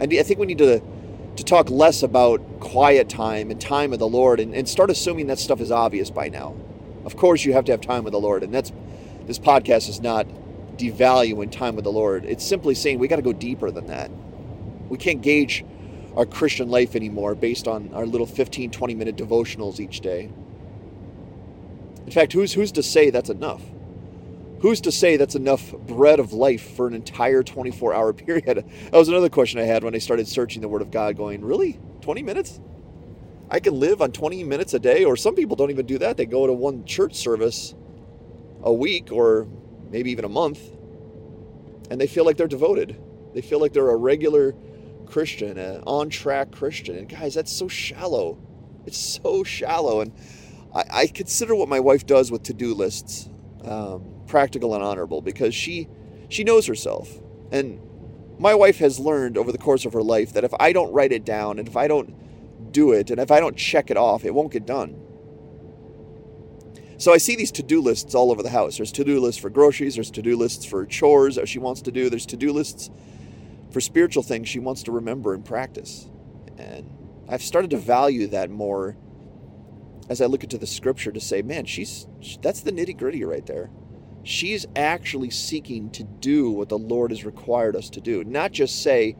And 0.00 0.12
I 0.12 0.22
think 0.22 0.38
we 0.38 0.46
need 0.46 0.58
to 0.58 0.80
to 1.38 1.44
talk 1.44 1.70
less 1.70 2.02
about 2.02 2.40
quiet 2.58 3.08
time 3.08 3.52
and 3.52 3.60
time 3.60 3.90
with 3.90 4.00
the 4.00 4.08
Lord 4.08 4.40
and, 4.40 4.52
and 4.54 4.68
start 4.68 4.90
assuming 4.90 5.28
that 5.28 5.38
stuff 5.38 5.60
is 5.60 5.70
obvious 5.70 6.10
by 6.10 6.28
now. 6.28 6.56
Of 7.04 7.16
course, 7.16 7.44
you 7.44 7.52
have 7.52 7.64
to 7.66 7.72
have 7.72 7.80
time 7.80 8.02
with 8.02 8.12
the 8.12 8.20
Lord, 8.20 8.42
and 8.42 8.52
that's 8.52 8.72
this 9.26 9.38
podcast 9.38 9.88
is 9.88 10.00
not 10.00 10.26
devaluing 10.76 11.52
time 11.52 11.76
with 11.76 11.84
the 11.84 11.92
Lord. 11.92 12.24
It's 12.24 12.44
simply 12.44 12.74
saying 12.74 12.98
we 12.98 13.06
got 13.06 13.16
to 13.16 13.22
go 13.22 13.32
deeper 13.32 13.70
than 13.70 13.86
that. 13.86 14.10
We 14.88 14.98
can't 14.98 15.22
gauge 15.22 15.64
our 16.16 16.26
Christian 16.26 16.70
life 16.70 16.96
anymore 16.96 17.36
based 17.36 17.68
on 17.68 17.94
our 17.94 18.04
little 18.04 18.26
15, 18.26 18.72
20 18.72 18.94
minute 18.96 19.16
devotionals 19.16 19.78
each 19.78 20.00
day. 20.00 20.30
In 22.04 22.10
fact, 22.10 22.32
who's 22.32 22.52
who's 22.52 22.72
to 22.72 22.82
say 22.82 23.10
that's 23.10 23.30
enough? 23.30 23.62
Who's 24.60 24.80
to 24.82 24.92
say 24.92 25.16
that's 25.16 25.36
enough 25.36 25.72
bread 25.72 26.18
of 26.18 26.32
life 26.32 26.74
for 26.76 26.88
an 26.88 26.94
entire 26.94 27.42
24 27.42 27.94
hour 27.94 28.12
period? 28.14 28.64
That 28.90 28.92
was 28.92 29.08
another 29.08 29.28
question 29.28 29.60
I 29.60 29.64
had 29.64 29.84
when 29.84 29.94
I 29.94 29.98
started 29.98 30.26
searching 30.26 30.62
the 30.62 30.68
Word 30.68 30.82
of 30.82 30.90
God, 30.90 31.16
going, 31.16 31.44
Really? 31.44 31.78
20 32.00 32.22
minutes? 32.22 32.60
I 33.50 33.60
can 33.60 33.78
live 33.78 34.02
on 34.02 34.12
20 34.12 34.44
minutes 34.44 34.74
a 34.74 34.78
day, 34.78 35.04
or 35.04 35.16
some 35.16 35.34
people 35.34 35.56
don't 35.56 35.70
even 35.70 35.86
do 35.86 35.98
that. 35.98 36.16
They 36.16 36.26
go 36.26 36.46
to 36.46 36.52
one 36.52 36.84
church 36.84 37.14
service 37.14 37.74
a 38.62 38.72
week 38.72 39.10
or 39.10 39.46
maybe 39.90 40.10
even 40.10 40.24
a 40.24 40.28
month, 40.28 40.60
and 41.90 42.00
they 42.00 42.06
feel 42.06 42.26
like 42.26 42.36
they're 42.36 42.46
devoted. 42.46 43.00
They 43.34 43.40
feel 43.40 43.60
like 43.60 43.72
they're 43.72 43.88
a 43.88 43.96
regular 43.96 44.54
Christian, 45.06 45.56
an 45.56 45.82
on 45.86 46.10
track 46.10 46.50
Christian. 46.50 46.96
And 46.96 47.08
guys, 47.08 47.34
that's 47.34 47.52
so 47.52 47.68
shallow. 47.68 48.38
It's 48.84 48.98
so 48.98 49.44
shallow. 49.44 50.00
And 50.00 50.12
I, 50.74 50.84
I 50.92 51.06
consider 51.06 51.54
what 51.54 51.68
my 51.68 51.80
wife 51.80 52.04
does 52.06 52.30
with 52.30 52.42
to 52.44 52.54
do 52.54 52.74
lists 52.74 53.30
um, 53.64 54.04
practical 54.26 54.74
and 54.74 54.82
honorable 54.82 55.20
because 55.20 55.54
she 55.54 55.88
she 56.28 56.44
knows 56.44 56.66
herself. 56.66 57.08
And 57.50 57.80
my 58.38 58.54
wife 58.54 58.78
has 58.78 58.98
learned 58.98 59.36
over 59.38 59.50
the 59.50 59.58
course 59.58 59.84
of 59.84 59.92
her 59.94 60.02
life 60.02 60.32
that 60.34 60.44
if 60.44 60.52
I 60.60 60.72
don't 60.72 60.92
write 60.92 61.12
it 61.12 61.24
down 61.24 61.58
and 61.58 61.66
if 61.66 61.76
I 61.76 61.88
don't 61.88 62.14
do 62.72 62.92
it, 62.92 63.10
and 63.10 63.18
if 63.18 63.30
I 63.30 63.40
don't 63.40 63.56
check 63.56 63.90
it 63.90 63.96
off, 63.96 64.24
it 64.24 64.34
won't 64.34 64.52
get 64.52 64.66
done. 64.66 65.00
So 66.98 67.12
I 67.12 67.18
see 67.18 67.36
these 67.36 67.52
to 67.52 67.62
do 67.62 67.80
lists 67.80 68.14
all 68.14 68.30
over 68.30 68.42
the 68.42 68.50
house. 68.50 68.76
There's 68.76 68.92
to 68.92 69.04
do 69.04 69.20
lists 69.20 69.40
for 69.40 69.50
groceries, 69.50 69.94
there's 69.94 70.10
to 70.12 70.22
do 70.22 70.36
lists 70.36 70.64
for 70.64 70.84
chores 70.84 71.36
that 71.36 71.48
she 71.48 71.58
wants 71.58 71.82
to 71.82 71.92
do, 71.92 72.10
there's 72.10 72.26
to 72.26 72.36
do 72.36 72.52
lists 72.52 72.90
for 73.70 73.80
spiritual 73.80 74.22
things 74.22 74.48
she 74.48 74.58
wants 74.58 74.82
to 74.84 74.92
remember 74.92 75.34
and 75.34 75.44
practice. 75.44 76.08
And 76.56 76.90
I've 77.28 77.42
started 77.42 77.70
to 77.70 77.76
value 77.76 78.26
that 78.28 78.50
more 78.50 78.96
as 80.08 80.20
I 80.20 80.26
look 80.26 80.42
into 80.42 80.58
the 80.58 80.66
scripture 80.66 81.12
to 81.12 81.20
say, 81.20 81.42
man, 81.42 81.64
she's 81.64 82.06
that's 82.42 82.60
the 82.60 82.72
nitty 82.72 82.96
gritty 82.96 83.24
right 83.24 83.44
there. 83.46 83.70
She's 84.22 84.66
actually 84.76 85.30
seeking 85.30 85.90
to 85.90 86.04
do 86.04 86.50
what 86.50 86.68
the 86.68 86.78
Lord 86.78 87.10
has 87.10 87.24
required 87.24 87.76
us 87.76 87.88
to 87.90 88.00
do, 88.00 88.24
not 88.24 88.52
just 88.52 88.82
say, 88.82 89.16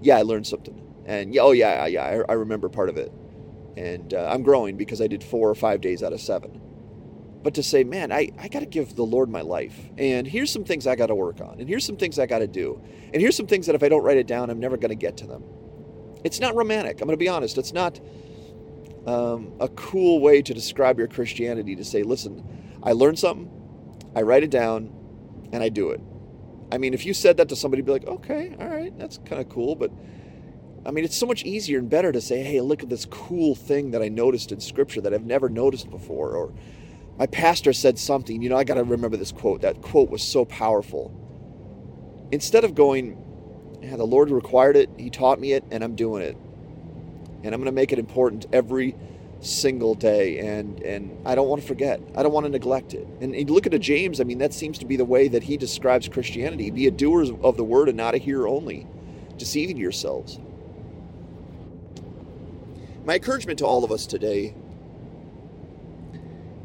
yeah, 0.00 0.18
I 0.18 0.22
learned 0.22 0.46
something. 0.46 0.82
And 1.04 1.34
yeah, 1.34 1.42
oh 1.42 1.52
yeah, 1.52 1.86
yeah, 1.86 2.02
I, 2.04 2.32
I 2.32 2.34
remember 2.34 2.68
part 2.68 2.88
of 2.88 2.96
it. 2.96 3.12
And 3.76 4.14
uh, 4.14 4.28
I'm 4.30 4.42
growing 4.42 4.76
because 4.76 5.00
I 5.02 5.06
did 5.06 5.22
four 5.22 5.50
or 5.50 5.54
five 5.54 5.80
days 5.80 6.02
out 6.02 6.12
of 6.12 6.20
seven. 6.20 6.60
But 7.42 7.54
to 7.54 7.62
say, 7.62 7.84
man, 7.84 8.10
I, 8.10 8.30
I 8.38 8.48
got 8.48 8.60
to 8.60 8.66
give 8.66 8.96
the 8.96 9.04
Lord 9.04 9.28
my 9.28 9.42
life. 9.42 9.78
And 9.98 10.26
here's 10.26 10.50
some 10.50 10.64
things 10.64 10.86
I 10.86 10.96
got 10.96 11.06
to 11.06 11.14
work 11.14 11.40
on. 11.40 11.60
And 11.60 11.68
here's 11.68 11.84
some 11.84 11.96
things 11.96 12.18
I 12.18 12.26
got 12.26 12.40
to 12.40 12.48
do. 12.48 12.82
And 13.12 13.22
here's 13.22 13.36
some 13.36 13.46
things 13.46 13.66
that 13.66 13.74
if 13.76 13.82
I 13.82 13.88
don't 13.88 14.02
write 14.02 14.16
it 14.16 14.26
down, 14.26 14.50
I'm 14.50 14.58
never 14.58 14.76
going 14.76 14.88
to 14.88 14.96
get 14.96 15.18
to 15.18 15.26
them. 15.26 15.44
It's 16.24 16.40
not 16.40 16.56
romantic. 16.56 17.00
I'm 17.00 17.06
going 17.06 17.16
to 17.16 17.22
be 17.22 17.28
honest. 17.28 17.56
It's 17.56 17.72
not 17.72 18.00
um, 19.06 19.52
a 19.60 19.68
cool 19.68 20.20
way 20.20 20.42
to 20.42 20.52
describe 20.52 20.98
your 20.98 21.08
Christianity 21.08 21.76
to 21.76 21.84
say, 21.84 22.02
listen, 22.02 22.42
I 22.82 22.92
learned 22.92 23.18
something, 23.18 23.50
I 24.14 24.22
write 24.22 24.42
it 24.42 24.50
down, 24.50 24.92
and 25.52 25.62
I 25.62 25.68
do 25.68 25.90
it. 25.90 26.00
I 26.72 26.78
mean, 26.78 26.94
if 26.94 27.06
you 27.06 27.14
said 27.14 27.36
that 27.36 27.48
to 27.50 27.56
somebody, 27.56 27.82
be 27.82 27.92
like, 27.92 28.06
okay, 28.06 28.56
all 28.60 28.68
right, 28.68 28.96
that's 28.98 29.18
kind 29.18 29.40
of 29.40 29.48
cool. 29.48 29.76
But 29.76 29.92
I 30.84 30.90
mean, 30.90 31.04
it's 31.04 31.16
so 31.16 31.26
much 31.26 31.44
easier 31.44 31.78
and 31.78 31.90
better 31.90 32.12
to 32.12 32.20
say, 32.20 32.42
hey, 32.42 32.60
look 32.60 32.82
at 32.82 32.88
this 32.88 33.04
cool 33.06 33.54
thing 33.54 33.90
that 33.92 34.02
I 34.02 34.08
noticed 34.08 34.52
in 34.52 34.60
Scripture 34.60 35.00
that 35.00 35.12
I've 35.12 35.24
never 35.24 35.48
noticed 35.48 35.90
before. 35.90 36.36
Or 36.36 36.52
my 37.18 37.26
pastor 37.26 37.72
said 37.72 37.98
something, 37.98 38.42
you 38.42 38.48
know, 38.48 38.56
I 38.56 38.64
got 38.64 38.74
to 38.74 38.84
remember 38.84 39.16
this 39.16 39.32
quote. 39.32 39.62
That 39.62 39.82
quote 39.82 40.10
was 40.10 40.22
so 40.22 40.44
powerful. 40.44 41.12
Instead 42.32 42.64
of 42.64 42.74
going, 42.74 43.22
yeah, 43.82 43.96
the 43.96 44.04
Lord 44.06 44.30
required 44.30 44.76
it, 44.76 44.90
He 44.96 45.10
taught 45.10 45.40
me 45.40 45.52
it, 45.52 45.64
and 45.70 45.82
I'm 45.82 45.96
doing 45.96 46.22
it. 46.22 46.36
And 47.42 47.54
I'm 47.54 47.60
going 47.60 47.66
to 47.66 47.72
make 47.72 47.92
it 47.92 47.98
important 47.98 48.46
every 48.52 48.96
single 49.40 49.94
day 49.94 50.38
and 50.38 50.80
and 50.82 51.16
I 51.26 51.34
don't 51.34 51.48
want 51.48 51.60
to 51.60 51.68
forget. 51.68 52.00
I 52.16 52.22
don't 52.22 52.32
want 52.32 52.46
to 52.46 52.50
neglect 52.50 52.94
it. 52.94 53.06
And, 53.20 53.50
look 53.50 53.66
at 53.66 53.74
a 53.74 53.78
James, 53.78 54.20
I 54.20 54.24
mean 54.24 54.38
that 54.38 54.54
seems 54.54 54.78
to 54.78 54.86
be 54.86 54.96
the 54.96 55.04
way 55.04 55.28
that 55.28 55.42
he 55.42 55.56
describes 55.56 56.08
Christianity. 56.08 56.70
Be 56.70 56.86
a 56.86 56.90
doer 56.90 57.26
of 57.42 57.56
the 57.56 57.64
word 57.64 57.88
and 57.88 57.96
not 57.96 58.14
a 58.14 58.18
hearer 58.18 58.48
only, 58.48 58.86
deceiving 59.36 59.76
yourselves. 59.76 60.38
My 63.04 63.16
encouragement 63.16 63.58
to 63.60 63.66
all 63.66 63.84
of 63.84 63.92
us 63.92 64.06
today 64.06 64.54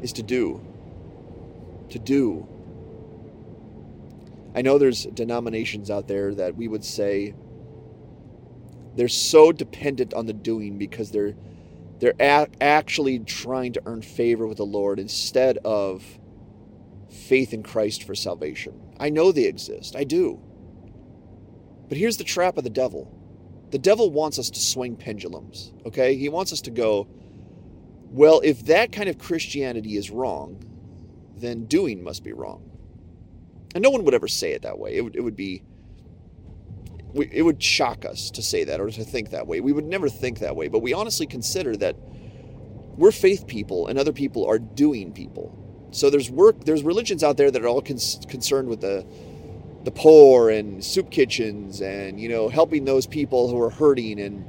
is 0.00 0.12
to 0.14 0.22
do. 0.22 0.60
To 1.90 1.98
do. 1.98 2.48
I 4.54 4.62
know 4.62 4.76
there's 4.76 5.04
denominations 5.04 5.90
out 5.90 6.08
there 6.08 6.34
that 6.34 6.56
we 6.56 6.68
would 6.68 6.84
say 6.84 7.34
they're 8.96 9.08
so 9.08 9.52
dependent 9.52 10.14
on 10.14 10.26
the 10.26 10.32
doing 10.32 10.78
because 10.78 11.10
they're 11.10 11.34
they're 11.98 12.14
a- 12.18 12.48
actually 12.60 13.20
trying 13.20 13.72
to 13.74 13.82
earn 13.86 14.02
favor 14.02 14.46
with 14.46 14.56
the 14.56 14.66
Lord 14.66 14.98
instead 14.98 15.58
of 15.58 16.02
faith 17.08 17.52
in 17.52 17.62
Christ 17.62 18.02
for 18.02 18.16
salvation. 18.16 18.80
I 18.98 19.10
know 19.10 19.30
they 19.30 19.44
exist. 19.44 19.94
I 19.94 20.02
do. 20.02 20.40
But 21.88 21.98
here's 21.98 22.16
the 22.16 22.24
trap 22.24 22.56
of 22.56 22.64
the 22.64 22.70
devil. 22.70 23.16
The 23.70 23.78
devil 23.78 24.10
wants 24.10 24.38
us 24.38 24.50
to 24.50 24.60
swing 24.60 24.96
pendulums, 24.96 25.72
okay? 25.86 26.16
He 26.16 26.28
wants 26.28 26.52
us 26.52 26.60
to 26.62 26.70
go, 26.70 27.06
well, 28.10 28.40
if 28.42 28.64
that 28.66 28.92
kind 28.92 29.08
of 29.08 29.18
Christianity 29.18 29.96
is 29.96 30.10
wrong, 30.10 30.62
then 31.36 31.66
doing 31.66 32.02
must 32.02 32.24
be 32.24 32.32
wrong. 32.32 32.68
And 33.74 33.82
no 33.82 33.90
one 33.90 34.04
would 34.04 34.14
ever 34.14 34.28
say 34.28 34.52
it 34.52 34.62
that 34.62 34.78
way. 34.78 34.96
It 34.96 35.02
would, 35.02 35.16
it 35.16 35.20
would 35.20 35.36
be 35.36 35.62
we, 37.14 37.28
it 37.32 37.42
would 37.42 37.62
shock 37.62 38.04
us 38.04 38.30
to 38.32 38.42
say 38.42 38.64
that 38.64 38.80
or 38.80 38.90
to 38.90 39.04
think 39.04 39.30
that 39.30 39.46
way. 39.46 39.60
We 39.60 39.72
would 39.72 39.84
never 39.84 40.08
think 40.08 40.38
that 40.40 40.56
way, 40.56 40.68
but 40.68 40.80
we 40.80 40.92
honestly 40.92 41.26
consider 41.26 41.76
that 41.76 41.96
we're 42.96 43.12
faith 43.12 43.46
people 43.46 43.86
and 43.86 43.98
other 43.98 44.12
people 44.12 44.46
are 44.46 44.58
doing 44.58 45.12
people. 45.12 45.58
So 45.90 46.10
there's 46.10 46.30
work, 46.30 46.64
there's 46.64 46.82
religions 46.82 47.22
out 47.22 47.36
there 47.36 47.50
that 47.50 47.62
are 47.62 47.68
all 47.68 47.82
concerned 47.82 48.68
with 48.68 48.80
the 48.80 49.04
the 49.84 49.90
poor 49.90 50.48
and 50.48 50.84
soup 50.84 51.10
kitchens 51.10 51.80
and 51.80 52.20
you 52.20 52.28
know 52.28 52.48
helping 52.48 52.84
those 52.84 53.06
people 53.06 53.50
who 53.50 53.60
are 53.60 53.70
hurting 53.70 54.20
and 54.20 54.44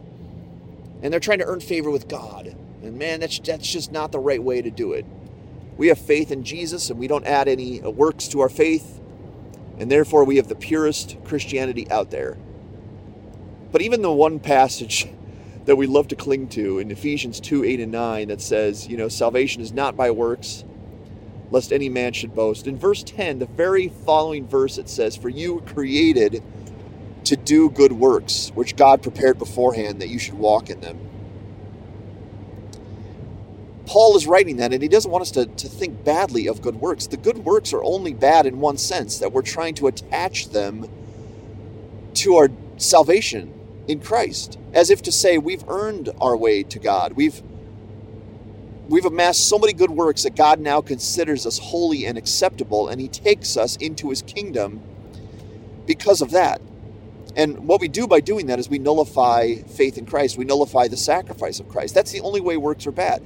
and 1.02 1.12
they're 1.12 1.20
trying 1.20 1.40
to 1.40 1.46
earn 1.46 1.60
favor 1.60 1.92
with 1.92 2.08
God. 2.08 2.56
And 2.82 2.98
man, 2.98 3.20
that's 3.20 3.40
that's 3.40 3.70
just 3.70 3.92
not 3.92 4.12
the 4.12 4.20
right 4.20 4.42
way 4.42 4.62
to 4.62 4.72
do 4.72 4.94
it. 4.94 5.06
We 5.78 5.88
have 5.88 6.00
faith 6.00 6.32
in 6.32 6.44
Jesus 6.44 6.90
and 6.90 7.00
we 7.00 7.08
don't 7.08 7.26
add 7.26 7.48
any 7.48 7.82
works 7.82 8.28
to 8.30 8.42
our 8.42 8.50
faith. 8.50 9.02
And 9.80 9.92
therefore 9.92 10.24
we 10.24 10.38
have 10.38 10.48
the 10.48 10.56
purest 10.56 11.18
Christianity 11.26 11.90
out 11.90 12.12
there. 12.12 12.38
But 13.74 13.82
even 13.82 14.04
the 14.04 14.14
one 14.14 14.40
passage 14.40 15.08
that 15.66 15.76
we 15.76 15.88
love 15.88 16.08
to 16.10 16.16
cling 16.16 16.48
to 16.50 16.78
in 16.78 16.92
Ephesians 16.92 17.40
2 17.40 17.66
8 17.66 17.80
and 17.80 17.92
9 17.92 18.28
that 18.28 18.40
says, 18.40 18.88
you 18.88 18.96
know, 18.96 19.08
salvation 19.10 19.64
is 19.64 19.74
not 19.74 19.98
by 19.98 20.12
works, 20.12 20.64
lest 21.50 21.74
any 21.74 21.90
man 21.90 22.14
should 22.14 22.36
boast. 22.36 22.68
In 22.68 22.78
verse 22.78 23.02
10, 23.02 23.40
the 23.40 23.48
very 23.48 23.90
following 23.90 24.48
verse, 24.48 24.78
it 24.78 24.88
says, 24.88 25.18
For 25.18 25.28
you 25.28 25.56
were 25.56 25.62
created 25.62 26.44
to 27.24 27.36
do 27.36 27.68
good 27.72 27.94
works, 27.94 28.52
which 28.54 28.76
God 28.76 29.02
prepared 29.02 29.40
beforehand 29.40 30.00
that 30.02 30.10
you 30.10 30.20
should 30.20 30.36
walk 30.36 30.70
in 30.70 30.80
them. 30.80 31.10
Paul 33.88 34.16
is 34.16 34.28
writing 34.28 34.58
that, 34.58 34.72
and 34.72 34.84
he 34.84 34.88
doesn't 34.90 35.10
want 35.10 35.24
us 35.24 35.32
to, 35.32 35.48
to 35.48 35.68
think 35.68 36.04
badly 36.04 36.48
of 36.48 36.62
good 36.62 36.76
works. 36.76 37.08
The 37.08 37.18
good 37.18 37.40
works 37.40 37.74
are 37.74 37.84
only 37.84 38.14
bad 38.14 38.46
in 38.46 38.60
one 38.60 38.78
sense 38.78 39.18
that 39.18 39.32
we're 39.32 39.42
trying 39.42 39.74
to 39.76 39.88
attach 39.88 40.50
them 40.50 40.88
to 42.14 42.36
our 42.36 42.50
salvation 42.78 43.62
in 43.88 44.00
Christ, 44.00 44.58
as 44.74 44.90
if 44.90 45.02
to 45.04 45.12
say 45.12 45.38
we've 45.38 45.68
earned 45.68 46.10
our 46.22 46.36
way 46.36 46.64
to 46.64 46.80
God. 46.80 47.14
We've 47.14 47.42
we've 48.88 49.06
amassed 49.06 49.48
so 49.48 49.58
many 49.58 49.74
good 49.74 49.92
works 49.92 50.24
that 50.24 50.36
God 50.36 50.60
now 50.60 50.82
considers 50.82 51.46
us 51.46 51.60
holy 51.60 52.06
and 52.06 52.18
acceptable, 52.18 52.88
and 52.88 53.00
He 53.02 53.08
takes 53.08 53.58
us 53.58 53.76
into 53.78 54.10
His 54.10 54.22
kingdom 54.22 54.82
because 55.86 56.22
of 56.22 56.32
that. 56.32 56.62
And 57.36 57.68
what 57.68 57.82
we 57.82 57.88
do 57.88 58.08
by 58.08 58.20
doing 58.20 58.48
that 58.48 58.60
is 58.60 58.70
we 58.70 58.80
nullify 58.80 59.56
faith 59.56 59.98
in 59.98 60.06
Christ. 60.06 60.38
We 60.38 60.46
nullify 60.46 60.88
the 60.88 60.98
sacrifice 60.98 61.60
of 61.60 61.68
Christ. 61.68 61.96
That's 61.96 62.12
the 62.12 62.22
only 62.22 62.42
way 62.42 62.58
works 62.58 62.86
are 62.86 62.92
bad. 62.92 63.24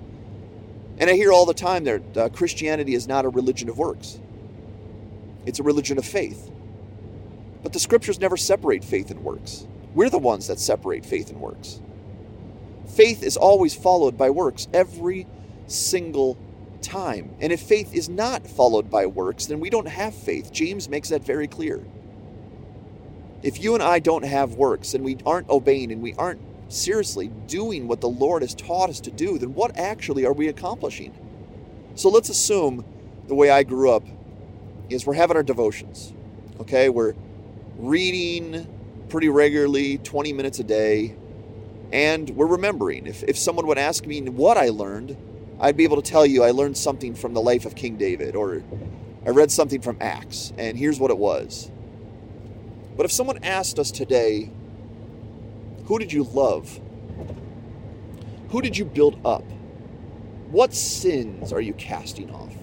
And 0.99 1.09
I 1.09 1.13
hear 1.13 1.31
all 1.31 1.45
the 1.45 1.53
time 1.53 1.83
that 1.83 2.17
uh, 2.17 2.29
Christianity 2.29 2.95
is 2.95 3.07
not 3.07 3.25
a 3.25 3.29
religion 3.29 3.69
of 3.69 3.77
works, 3.77 4.19
it's 5.45 5.59
a 5.59 5.63
religion 5.63 5.97
of 5.97 6.05
faith. 6.05 6.51
But 7.63 7.73
the 7.73 7.79
scriptures 7.79 8.19
never 8.19 8.37
separate 8.37 8.83
faith 8.83 9.11
and 9.11 9.23
works. 9.23 9.67
We're 9.97 10.11
the 10.11 10.19
ones 10.19 10.45
that 10.45 10.59
separate 10.59 11.03
faith 11.03 11.31
and 11.31 11.41
works. 11.41 11.81
Faith 12.85 13.23
is 13.23 13.35
always 13.35 13.73
followed 13.73 14.15
by 14.15 14.29
works 14.29 14.67
every 14.71 15.25
single 15.65 16.37
time. 16.83 17.33
And 17.41 17.51
if 17.51 17.61
faith 17.61 17.95
is 17.95 18.07
not 18.07 18.45
followed 18.45 18.91
by 18.91 19.07
works, 19.07 19.47
then 19.47 19.59
we 19.59 19.71
don't 19.71 19.87
have 19.87 20.13
faith. 20.13 20.51
James 20.51 20.87
makes 20.87 21.09
that 21.09 21.23
very 21.23 21.47
clear. 21.47 21.83
If 23.41 23.59
you 23.59 23.73
and 23.73 23.81
I 23.81 23.97
don't 23.97 24.23
have 24.23 24.53
works 24.53 24.93
and 24.93 25.03
we 25.03 25.17
aren't 25.25 25.49
obeying 25.49 25.91
and 25.91 26.03
we 26.03 26.13
aren't 26.13 26.41
seriously 26.71 27.29
doing 27.47 27.87
what 27.87 27.99
the 27.99 28.07
Lord 28.07 28.43
has 28.43 28.53
taught 28.53 28.91
us 28.91 28.99
to 28.99 29.09
do, 29.09 29.39
then 29.39 29.55
what 29.55 29.75
actually 29.79 30.27
are 30.27 30.33
we 30.33 30.47
accomplishing? 30.47 31.17
So 31.95 32.09
let's 32.09 32.29
assume 32.29 32.85
the 33.27 33.33
way 33.33 33.49
I 33.49 33.63
grew 33.63 33.89
up 33.89 34.03
is 34.91 35.07
we're 35.07 35.15
having 35.15 35.37
our 35.37 35.41
devotions. 35.41 36.13
Okay, 36.59 36.87
we're 36.87 37.15
reading 37.79 38.67
pretty 39.09 39.29
regularly, 39.29 39.97
20 39.99 40.33
minutes 40.33 40.59
a 40.59 40.63
day. 40.63 41.15
And 41.91 42.29
we're 42.31 42.47
remembering. 42.47 43.07
If, 43.07 43.23
if 43.23 43.37
someone 43.37 43.67
would 43.67 43.77
ask 43.77 44.05
me 44.05 44.21
what 44.21 44.57
I 44.57 44.69
learned, 44.69 45.15
I'd 45.59 45.77
be 45.77 45.83
able 45.85 46.01
to 46.01 46.11
tell 46.11 46.25
you 46.25 46.43
I 46.43 46.51
learned 46.51 46.77
something 46.77 47.15
from 47.15 47.33
the 47.33 47.41
life 47.41 47.65
of 47.65 47.75
King 47.75 47.97
David 47.97 48.35
or 48.35 48.61
I 49.25 49.31
read 49.31 49.51
something 49.51 49.81
from 49.81 49.97
Acts, 49.99 50.53
and 50.57 50.77
here's 50.77 51.01
what 51.01 51.11
it 51.11 51.17
was. 51.17 51.69
But 52.95 53.05
if 53.05 53.11
someone 53.11 53.43
asked 53.43 53.77
us 53.77 53.91
today, 53.91 54.51
who 55.85 55.99
did 55.99 56.13
you 56.13 56.23
love? 56.23 56.79
Who 58.51 58.61
did 58.61 58.77
you 58.77 58.85
build 58.85 59.19
up? 59.25 59.43
What 60.49 60.73
sins 60.73 61.51
are 61.51 61.59
you 61.59 61.73
casting 61.73 62.31
off? 62.31 62.53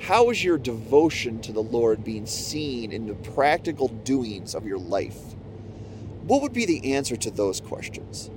How 0.00 0.30
is 0.30 0.44
your 0.44 0.58
devotion 0.58 1.40
to 1.42 1.52
the 1.52 1.62
Lord 1.62 2.04
being 2.04 2.26
seen 2.26 2.92
in 2.92 3.06
the 3.06 3.14
practical 3.14 3.88
doings 3.88 4.54
of 4.54 4.66
your 4.66 4.78
life? 4.78 5.18
What 6.22 6.42
would 6.42 6.52
be 6.52 6.66
the 6.66 6.94
answer 6.94 7.16
to 7.16 7.30
those 7.30 7.60
questions? 7.60 8.30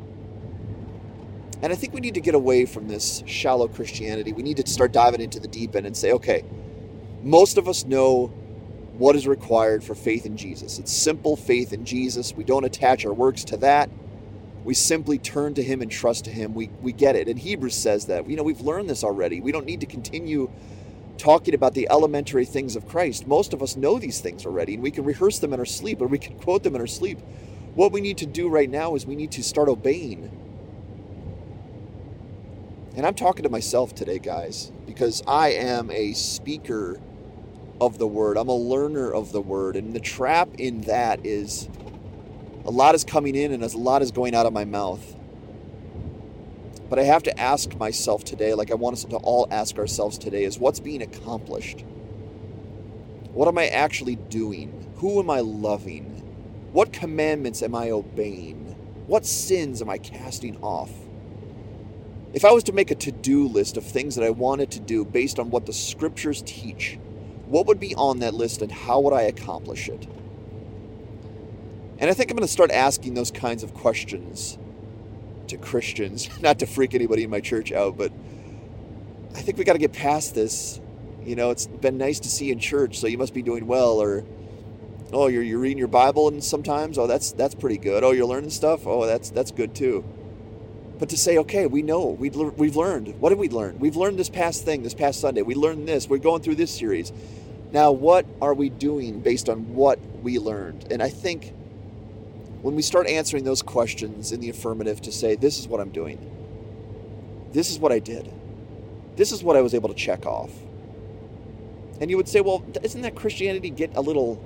And 1.61 1.73
I 1.73 1.75
think 1.75 1.93
we 1.93 1.99
need 1.99 2.13
to 2.13 2.21
get 2.21 2.35
away 2.35 2.65
from 2.65 2.87
this 2.87 3.23
shallow 3.25 3.67
Christianity. 3.67 4.31
We 4.31 4.43
need 4.43 4.57
to 4.57 4.67
start 4.69 4.93
diving 4.93 5.19
into 5.19 5.39
the 5.39 5.47
deep 5.47 5.75
end 5.75 5.85
and 5.85 5.97
say, 5.97 6.13
okay, 6.13 6.45
most 7.21 7.57
of 7.57 7.67
us 7.67 7.83
know 7.83 8.27
what 8.97 9.15
is 9.15 9.27
required 9.27 9.83
for 9.83 9.95
faith 9.95 10.25
in 10.25 10.37
Jesus. 10.37 10.79
It's 10.79 10.91
simple 10.91 11.35
faith 11.35 11.73
in 11.73 11.83
Jesus. 11.83 12.33
We 12.33 12.45
don't 12.45 12.63
attach 12.63 13.05
our 13.05 13.13
works 13.13 13.43
to 13.45 13.57
that. 13.57 13.89
We 14.63 14.73
simply 14.73 15.17
turn 15.17 15.53
to 15.55 15.63
Him 15.63 15.81
and 15.81 15.91
trust 15.91 16.25
to 16.25 16.31
Him. 16.31 16.53
We, 16.53 16.69
we 16.81 16.93
get 16.93 17.15
it. 17.15 17.27
And 17.27 17.39
Hebrews 17.39 17.75
says 17.75 18.05
that. 18.05 18.29
You 18.29 18.37
know, 18.37 18.43
we've 18.43 18.61
learned 18.61 18.89
this 18.89 19.03
already. 19.03 19.41
We 19.41 19.51
don't 19.51 19.65
need 19.65 19.81
to 19.81 19.85
continue 19.85 20.49
talking 21.19 21.53
about 21.53 21.75
the 21.75 21.87
elementary 21.91 22.45
things 22.45 22.75
of 22.75 22.87
Christ. 22.87 23.27
Most 23.27 23.53
of 23.53 23.61
us 23.61 23.75
know 23.75 23.99
these 23.99 24.21
things 24.21 24.45
already, 24.45 24.73
and 24.73 24.81
we 24.81 24.89
can 24.89 25.03
rehearse 25.03 25.39
them 25.39 25.53
in 25.53 25.59
our 25.59 25.65
sleep, 25.65 26.01
or 26.01 26.07
we 26.07 26.17
can 26.17 26.39
quote 26.39 26.63
them 26.63 26.73
in 26.75 26.81
our 26.81 26.87
sleep. 26.87 27.19
What 27.75 27.91
we 27.91 28.01
need 28.01 28.17
to 28.19 28.25
do 28.25 28.49
right 28.49 28.69
now 28.69 28.95
is 28.95 29.05
we 29.05 29.15
need 29.15 29.31
to 29.33 29.43
start 29.43 29.69
obeying. 29.69 30.31
And 32.95 33.05
I'm 33.05 33.13
talking 33.13 33.43
to 33.43 33.49
myself 33.49 33.93
today, 33.93 34.19
guys, 34.19 34.71
because 34.87 35.21
I 35.27 35.49
am 35.49 35.91
a 35.91 36.13
speaker 36.13 36.99
of 37.79 37.97
the 37.97 38.07
word. 38.07 38.37
I'm 38.37 38.49
a 38.49 38.55
learner 38.55 39.13
of 39.13 39.31
the 39.31 39.41
word. 39.41 39.75
And 39.75 39.93
the 39.93 39.99
trap 39.99 40.49
in 40.57 40.81
that 40.81 41.25
is 41.25 41.69
a 42.65 42.71
lot 42.71 42.95
is 42.95 43.03
coming 43.03 43.35
in 43.35 43.51
and 43.51 43.63
a 43.63 43.77
lot 43.77 44.01
is 44.01 44.11
going 44.11 44.35
out 44.35 44.45
of 44.45 44.53
my 44.53 44.65
mouth. 44.65 45.15
But 46.89 46.97
I 46.97 47.03
have 47.03 47.23
to 47.23 47.39
ask 47.39 47.75
myself 47.77 48.23
today, 48.23 48.55
like 48.55 48.71
I 48.71 48.75
want 48.75 48.93
us 48.93 49.03
to 49.05 49.17
all 49.17 49.47
ask 49.51 49.77
ourselves 49.77 50.17
today, 50.17 50.43
is 50.43 50.57
what's 50.57 50.79
being 50.79 51.03
accomplished? 51.03 51.85
What 53.31 53.47
am 53.47 53.59
I 53.59 53.67
actually 53.67 54.15
doing? 54.15 54.91
Who 54.97 55.19
am 55.19 55.29
I 55.29 55.41
loving? 55.41 56.05
What 56.73 56.91
commandments 56.91 57.61
am 57.61 57.75
I 57.75 57.91
obeying? 57.91 58.75
What 59.05 59.25
sins 59.25 59.81
am 59.81 59.89
I 59.89 59.99
casting 59.99 60.57
off? 60.57 60.91
If 62.33 62.43
I 62.43 62.51
was 62.51 62.63
to 62.65 62.73
make 62.73 62.91
a 62.91 62.95
to 62.95 63.11
do 63.11 63.47
list 63.47 63.77
of 63.77 63.83
things 63.83 64.15
that 64.15 64.25
I 64.25 64.29
wanted 64.31 64.71
to 64.71 64.79
do 64.79 65.05
based 65.05 65.39
on 65.39 65.51
what 65.51 65.67
the 65.67 65.73
scriptures 65.73 66.43
teach, 66.45 66.99
what 67.45 67.67
would 67.67 67.79
be 67.79 67.95
on 67.95 68.19
that 68.19 68.33
list 68.33 68.61
and 68.61 68.71
how 68.71 68.99
would 68.99 69.13
I 69.13 69.23
accomplish 69.23 69.89
it? 69.89 70.07
And 71.99 72.09
I 72.09 72.13
think 72.13 72.29
I'm 72.29 72.37
going 72.37 72.47
to 72.47 72.51
start 72.51 72.71
asking 72.71 73.13
those 73.13 73.31
kinds 73.31 73.61
of 73.61 73.73
questions 73.73 74.57
to 75.49 75.57
Christians, 75.57 76.29
not 76.41 76.59
to 76.59 76.65
freak 76.65 76.93
anybody 76.95 77.23
in 77.23 77.29
my 77.29 77.39
church 77.41 77.71
out, 77.71 77.97
but 77.97 78.11
I 79.35 79.41
think 79.41 79.57
we 79.57 79.63
got 79.63 79.73
to 79.73 79.79
get 79.79 79.93
past 79.93 80.35
this. 80.35 80.79
You 81.23 81.35
know, 81.35 81.51
it's 81.51 81.67
been 81.67 81.97
nice 81.97 82.19
to 82.21 82.29
see 82.29 82.45
you 82.45 82.53
in 82.53 82.59
church, 82.59 82.97
so 82.97 83.07
you 83.07 83.17
must 83.17 83.33
be 83.33 83.41
doing 83.41 83.67
well, 83.67 84.01
or 84.01 84.23
oh, 85.11 85.27
you're, 85.27 85.43
you're 85.43 85.59
reading 85.59 85.77
your 85.77 85.87
Bible 85.87 86.27
and 86.27 86.43
sometimes, 86.43 86.97
oh, 86.97 87.07
that's 87.07 87.31
that's 87.33 87.55
pretty 87.55 87.77
good. 87.77 88.03
Oh, 88.03 88.11
you're 88.11 88.25
learning 88.25 88.49
stuff. 88.49 88.85
Oh, 88.85 89.05
that's 89.05 89.29
that's 89.29 89.51
good 89.51 89.75
too. 89.75 90.03
But 90.97 91.09
to 91.09 91.17
say, 91.17 91.37
okay, 91.39 91.65
we 91.65 91.81
know 91.81 92.07
we 92.07 92.29
we've 92.29 92.75
learned. 92.75 93.19
What 93.19 93.31
have 93.31 93.39
we 93.39 93.49
learned? 93.49 93.79
We've 93.79 93.95
learned 93.95 94.19
this 94.19 94.29
past 94.29 94.65
thing, 94.65 94.83
this 94.83 94.93
past 94.93 95.19
Sunday. 95.19 95.41
We 95.41 95.55
learned 95.55 95.87
this. 95.87 96.07
We're 96.07 96.17
going 96.17 96.41
through 96.41 96.55
this 96.55 96.75
series. 96.75 97.11
Now, 97.71 97.91
what 97.91 98.25
are 98.41 98.53
we 98.53 98.69
doing 98.69 99.21
based 99.21 99.47
on 99.47 99.75
what 99.75 99.99
we 100.21 100.39
learned? 100.39 100.91
And 100.91 101.03
I 101.03 101.09
think 101.09 101.53
when 102.61 102.75
we 102.75 102.81
start 102.81 103.07
answering 103.07 103.43
those 103.43 103.61
questions 103.61 104.31
in 104.31 104.39
the 104.39 104.49
affirmative 104.49 105.01
to 105.01 105.11
say, 105.11 105.35
this 105.35 105.59
is 105.59 105.67
what 105.67 105.79
I'm 105.79 105.91
doing, 105.91 106.19
this 107.53 107.71
is 107.71 107.79
what 107.79 107.91
I 107.91 107.99
did, 107.99 108.31
this 109.15 109.31
is 109.31 109.43
what 109.43 109.55
I 109.55 109.61
was 109.61 109.73
able 109.73 109.89
to 109.89 109.95
check 109.95 110.25
off. 110.25 110.51
And 112.01 112.09
you 112.09 112.17
would 112.17 112.27
say, 112.27 112.41
well, 112.41 112.63
isn't 112.81 113.01
that 113.01 113.15
Christianity 113.15 113.69
get 113.69 113.95
a 113.95 114.01
little, 114.01 114.43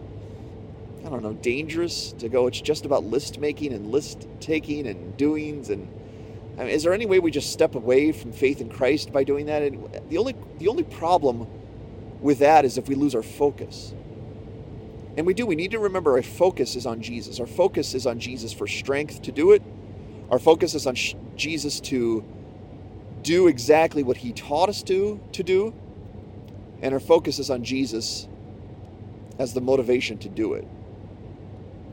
I 1.05 1.10
don't 1.10 1.24
know, 1.24 1.34
dangerous 1.34 2.13
to 2.13 2.29
go, 2.29 2.48
it's 2.48 2.62
just 2.62 2.86
about 2.86 3.03
list 3.03 3.39
making 3.39 3.74
and 3.74 3.91
list 3.91 4.27
taking 4.39 4.88
and 4.88 5.17
doings 5.17 5.70
and 5.70 5.88
I 6.55 6.65
mean, 6.65 6.70
is 6.70 6.84
there 6.84 6.93
any 6.93 7.08
way 7.08 7.20
we 7.20 7.32
just 7.32 7.51
step 7.51 7.74
away 7.74 8.12
from 8.12 8.32
faith 8.32 8.62
in 8.62 8.70
Christ 8.70 9.12
by 9.12 9.24
doing 9.24 9.48
that? 9.48 9.63
And 9.63 9.89
the 10.10 10.20
only 10.20 10.36
the 10.60 10.67
only 10.67 10.84
problem 10.84 11.48
with 12.22 12.39
that 12.39 12.63
is 12.63 12.77
if 12.77 12.88
we 12.88 12.93
lose 12.96 13.15
our 13.15 13.24
focus. 13.24 13.93
And 15.15 15.27
we 15.27 15.34
do. 15.34 15.46
We 15.46 15.55
need 15.55 15.72
to 15.72 15.79
remember 15.79 16.13
our 16.17 16.24
focus 16.24 16.75
is 16.75 16.86
on 16.86 17.01
Jesus. 17.01 17.39
Our 17.39 17.48
focus 17.48 17.93
is 17.93 18.08
on 18.08 18.20
Jesus 18.20 18.51
for 18.51 18.67
strength 18.67 19.22
to 19.24 19.32
do 19.32 19.51
it. 19.51 19.62
Our 20.32 20.39
focus 20.39 20.74
is 20.74 20.88
on 20.88 20.96
sh- 20.96 21.15
Jesus 21.36 21.79
to 21.82 22.24
do 23.22 23.48
exactly 23.48 24.03
what 24.03 24.17
he 24.17 24.34
taught 24.34 24.70
us 24.70 24.82
to, 24.84 25.20
to 25.34 25.43
do. 25.43 25.74
And 26.82 26.93
our 26.93 27.00
focus 27.00 27.39
is 27.39 27.50
on 27.50 27.63
Jesus 27.63 28.27
as 29.39 29.53
the 29.53 29.62
motivation 29.62 30.17
to 30.20 30.29
do 30.29 30.53
it. 30.53 30.67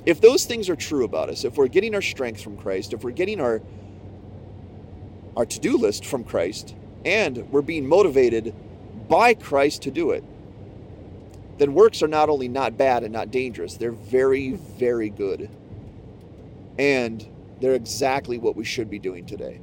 If 0.07 0.21
those 0.21 0.47
things 0.47 0.69
are 0.71 0.77
true 0.77 1.05
about 1.05 1.29
us, 1.29 1.45
if 1.45 1.57
we're 1.57 1.69
getting 1.69 1.95
our 1.95 2.03
strength 2.03 2.43
from 2.43 2.57
Christ, 2.57 2.93
if 2.93 3.05
we're 3.05 3.11
getting 3.11 3.41
our 3.41 3.61
our 5.37 5.47
to-do 5.47 5.77
list 5.77 6.05
from 6.05 6.25
Christ, 6.25 6.75
and 7.05 7.49
we're 7.51 7.63
being 7.63 7.87
motivated 7.87 8.55
by 9.09 9.33
Christ 9.33 9.83
to 9.83 9.91
do 9.91 10.11
it, 10.11 10.25
then 11.61 11.75
works 11.75 12.03
are 12.03 12.09
not 12.09 12.31
only 12.31 12.49
not 12.49 12.79
bad 12.79 13.05
and 13.05 13.13
not 13.13 13.31
dangerous, 13.31 13.77
they're 13.77 13.93
very, 13.93 14.53
very 14.53 15.11
good. 15.11 15.51
And 16.79 17.29
they're 17.61 17.75
exactly 17.75 18.39
what 18.39 18.57
we 18.57 18.65
should 18.65 18.89
be 18.89 18.99
doing 18.99 19.27
today. 19.27 19.61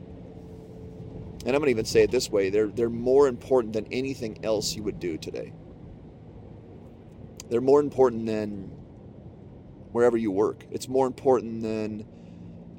And 1.43 1.47
I'm 1.47 1.53
going 1.53 1.63
to 1.63 1.71
even 1.71 1.85
say 1.85 2.03
it 2.03 2.11
this 2.11 2.29
way 2.29 2.51
they're, 2.51 2.67
they're 2.67 2.91
more 2.91 3.27
important 3.27 3.73
than 3.73 3.87
anything 3.91 4.45
else 4.45 4.75
you 4.75 4.83
would 4.83 4.99
do 4.99 5.17
today. 5.17 5.53
They're 7.49 7.61
more 7.61 7.79
important 7.79 8.27
than 8.27 8.65
wherever 9.91 10.17
you 10.17 10.29
work. 10.29 10.65
It's 10.69 10.87
more 10.87 11.07
important 11.07 11.63
than 11.63 12.05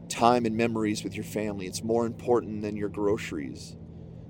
time 0.08 0.46
and 0.46 0.56
memories 0.56 1.02
with 1.02 1.16
your 1.16 1.24
family. 1.24 1.66
It's 1.66 1.82
more 1.82 2.06
important 2.06 2.62
than 2.62 2.76
your 2.76 2.88
groceries. 2.88 3.74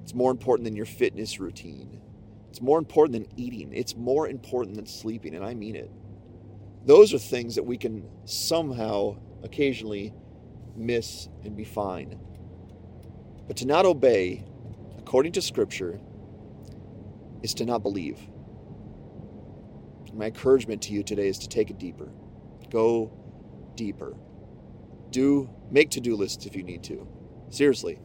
It's 0.02 0.14
more 0.14 0.30
important 0.30 0.64
than 0.64 0.76
your 0.76 0.86
fitness 0.86 1.38
routine. 1.38 2.00
It's 2.50 2.60
more 2.60 2.78
important 2.78 3.12
than 3.12 3.38
eating. 3.38 3.72
It's 3.72 3.96
more 3.96 4.28
important 4.28 4.76
than 4.76 4.86
sleeping, 4.86 5.34
and 5.34 5.44
I 5.44 5.54
mean 5.54 5.76
it. 5.76 5.90
Those 6.84 7.12
are 7.12 7.18
things 7.18 7.54
that 7.56 7.64
we 7.64 7.76
can 7.76 8.08
somehow 8.24 9.16
occasionally 9.42 10.14
miss 10.74 11.28
and 11.44 11.56
be 11.56 11.64
fine. 11.64 12.18
But 13.46 13.56
to 13.58 13.66
not 13.66 13.84
obey, 13.86 14.44
according 14.98 15.32
to 15.32 15.42
Scripture, 15.42 16.00
is 17.42 17.54
to 17.54 17.64
not 17.64 17.82
believe. 17.82 18.18
My 20.14 20.26
encouragement 20.26 20.82
to 20.82 20.92
you 20.92 21.02
today 21.02 21.28
is 21.28 21.38
to 21.40 21.48
take 21.48 21.70
it 21.70 21.78
deeper. 21.78 22.08
Go 22.70 23.12
deeper. 23.74 24.16
Do 25.10 25.48
make 25.70 25.90
to-do 25.90 26.16
lists 26.16 26.46
if 26.46 26.56
you 26.56 26.62
need 26.62 26.82
to. 26.84 27.06
Seriously. 27.50 27.98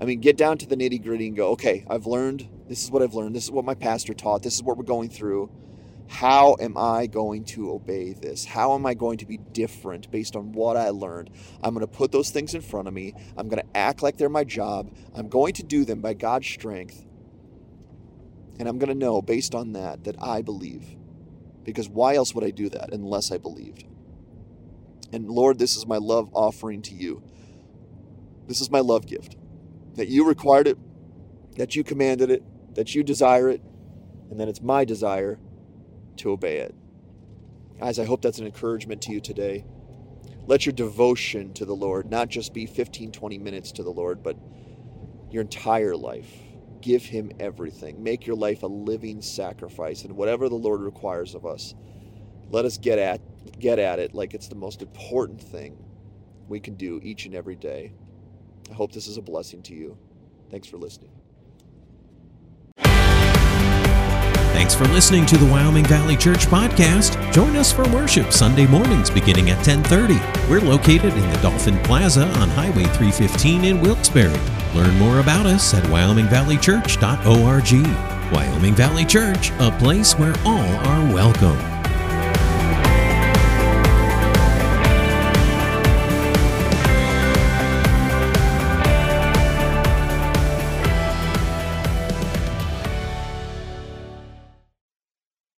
I 0.00 0.04
mean, 0.04 0.20
get 0.20 0.36
down 0.36 0.58
to 0.58 0.66
the 0.66 0.76
nitty-gritty 0.76 1.28
and 1.28 1.36
go, 1.36 1.50
okay, 1.50 1.84
I've 1.88 2.06
learned 2.06 2.48
this 2.72 2.84
is 2.84 2.90
what 2.90 3.02
I've 3.02 3.12
learned. 3.12 3.36
This 3.36 3.44
is 3.44 3.50
what 3.50 3.66
my 3.66 3.74
pastor 3.74 4.14
taught. 4.14 4.42
This 4.42 4.54
is 4.54 4.62
what 4.62 4.78
we're 4.78 4.84
going 4.84 5.10
through. 5.10 5.50
How 6.08 6.56
am 6.58 6.78
I 6.78 7.06
going 7.06 7.44
to 7.44 7.70
obey 7.70 8.14
this? 8.14 8.46
How 8.46 8.74
am 8.74 8.86
I 8.86 8.94
going 8.94 9.18
to 9.18 9.26
be 9.26 9.36
different 9.36 10.10
based 10.10 10.36
on 10.36 10.52
what 10.52 10.78
I 10.78 10.88
learned? 10.88 11.28
I'm 11.62 11.74
going 11.74 11.86
to 11.86 11.92
put 11.92 12.12
those 12.12 12.30
things 12.30 12.54
in 12.54 12.62
front 12.62 12.88
of 12.88 12.94
me. 12.94 13.12
I'm 13.36 13.50
going 13.50 13.62
to 13.62 13.76
act 13.76 14.02
like 14.02 14.16
they're 14.16 14.30
my 14.30 14.44
job. 14.44 14.90
I'm 15.14 15.28
going 15.28 15.52
to 15.52 15.62
do 15.62 15.84
them 15.84 16.00
by 16.00 16.14
God's 16.14 16.46
strength. 16.46 17.04
And 18.58 18.66
I'm 18.66 18.78
going 18.78 18.88
to 18.88 18.94
know 18.94 19.20
based 19.20 19.54
on 19.54 19.74
that 19.74 20.04
that 20.04 20.16
I 20.18 20.40
believe. 20.40 20.96
Because 21.64 21.90
why 21.90 22.14
else 22.14 22.34
would 22.34 22.42
I 22.42 22.52
do 22.52 22.70
that 22.70 22.94
unless 22.94 23.30
I 23.30 23.36
believed? 23.36 23.84
And 25.12 25.28
Lord, 25.28 25.58
this 25.58 25.76
is 25.76 25.86
my 25.86 25.98
love 25.98 26.30
offering 26.32 26.80
to 26.82 26.94
you. 26.94 27.22
This 28.46 28.62
is 28.62 28.70
my 28.70 28.80
love 28.80 29.06
gift. 29.06 29.36
That 29.96 30.08
you 30.08 30.26
required 30.26 30.68
it, 30.68 30.78
that 31.56 31.76
you 31.76 31.84
commanded 31.84 32.30
it, 32.30 32.42
that 32.74 32.94
you 32.94 33.02
desire 33.02 33.48
it, 33.48 33.62
and 34.30 34.38
then 34.38 34.48
it's 34.48 34.62
my 34.62 34.84
desire 34.84 35.38
to 36.16 36.30
obey 36.30 36.58
it. 36.58 36.74
Guys, 37.78 37.98
I 37.98 38.04
hope 38.04 38.22
that's 38.22 38.38
an 38.38 38.46
encouragement 38.46 39.02
to 39.02 39.12
you 39.12 39.20
today. 39.20 39.64
Let 40.46 40.66
your 40.66 40.72
devotion 40.72 41.52
to 41.54 41.64
the 41.64 41.74
Lord 41.74 42.10
not 42.10 42.28
just 42.28 42.52
be 42.52 42.66
15, 42.66 43.12
20 43.12 43.38
minutes 43.38 43.72
to 43.72 43.82
the 43.82 43.90
Lord, 43.90 44.22
but 44.22 44.36
your 45.30 45.42
entire 45.42 45.96
life. 45.96 46.30
Give 46.80 47.02
Him 47.02 47.32
everything. 47.38 48.02
Make 48.02 48.26
your 48.26 48.36
life 48.36 48.62
a 48.62 48.66
living 48.66 49.22
sacrifice, 49.22 50.04
and 50.04 50.16
whatever 50.16 50.48
the 50.48 50.56
Lord 50.56 50.80
requires 50.80 51.34
of 51.34 51.46
us, 51.46 51.74
let 52.50 52.64
us 52.64 52.76
get 52.78 52.98
at 52.98 53.20
get 53.58 53.78
at 53.78 53.98
it 53.98 54.14
like 54.14 54.34
it's 54.34 54.48
the 54.48 54.54
most 54.54 54.82
important 54.82 55.40
thing 55.40 55.76
we 56.48 56.60
can 56.60 56.74
do 56.74 57.00
each 57.02 57.26
and 57.26 57.34
every 57.34 57.56
day. 57.56 57.92
I 58.70 58.74
hope 58.74 58.92
this 58.92 59.06
is 59.06 59.16
a 59.16 59.22
blessing 59.22 59.62
to 59.62 59.74
you. 59.74 59.96
Thanks 60.50 60.68
for 60.68 60.76
listening. 60.76 61.21
Thanks 64.62 64.76
for 64.76 64.86
listening 64.94 65.26
to 65.26 65.36
the 65.36 65.46
Wyoming 65.46 65.84
Valley 65.86 66.16
Church 66.16 66.46
podcast. 66.46 67.18
Join 67.32 67.56
us 67.56 67.72
for 67.72 67.82
worship 67.88 68.32
Sunday 68.32 68.64
mornings 68.64 69.10
beginning 69.10 69.50
at 69.50 69.58
10:30. 69.64 70.20
We're 70.48 70.60
located 70.60 71.12
in 71.14 71.30
the 71.32 71.38
Dolphin 71.38 71.76
Plaza 71.78 72.28
on 72.38 72.48
Highway 72.48 72.84
315 72.84 73.64
in 73.64 73.80
Wilkes-Barre. 73.80 74.38
Learn 74.72 74.96
more 75.00 75.18
about 75.18 75.46
us 75.46 75.74
at 75.74 75.82
wyomingvalleychurch.org. 75.86 78.32
Wyoming 78.32 78.76
Valley 78.76 79.04
Church, 79.04 79.50
a 79.58 79.72
place 79.80 80.16
where 80.16 80.36
all 80.44 80.76
are 80.86 81.12
welcome. 81.12 81.58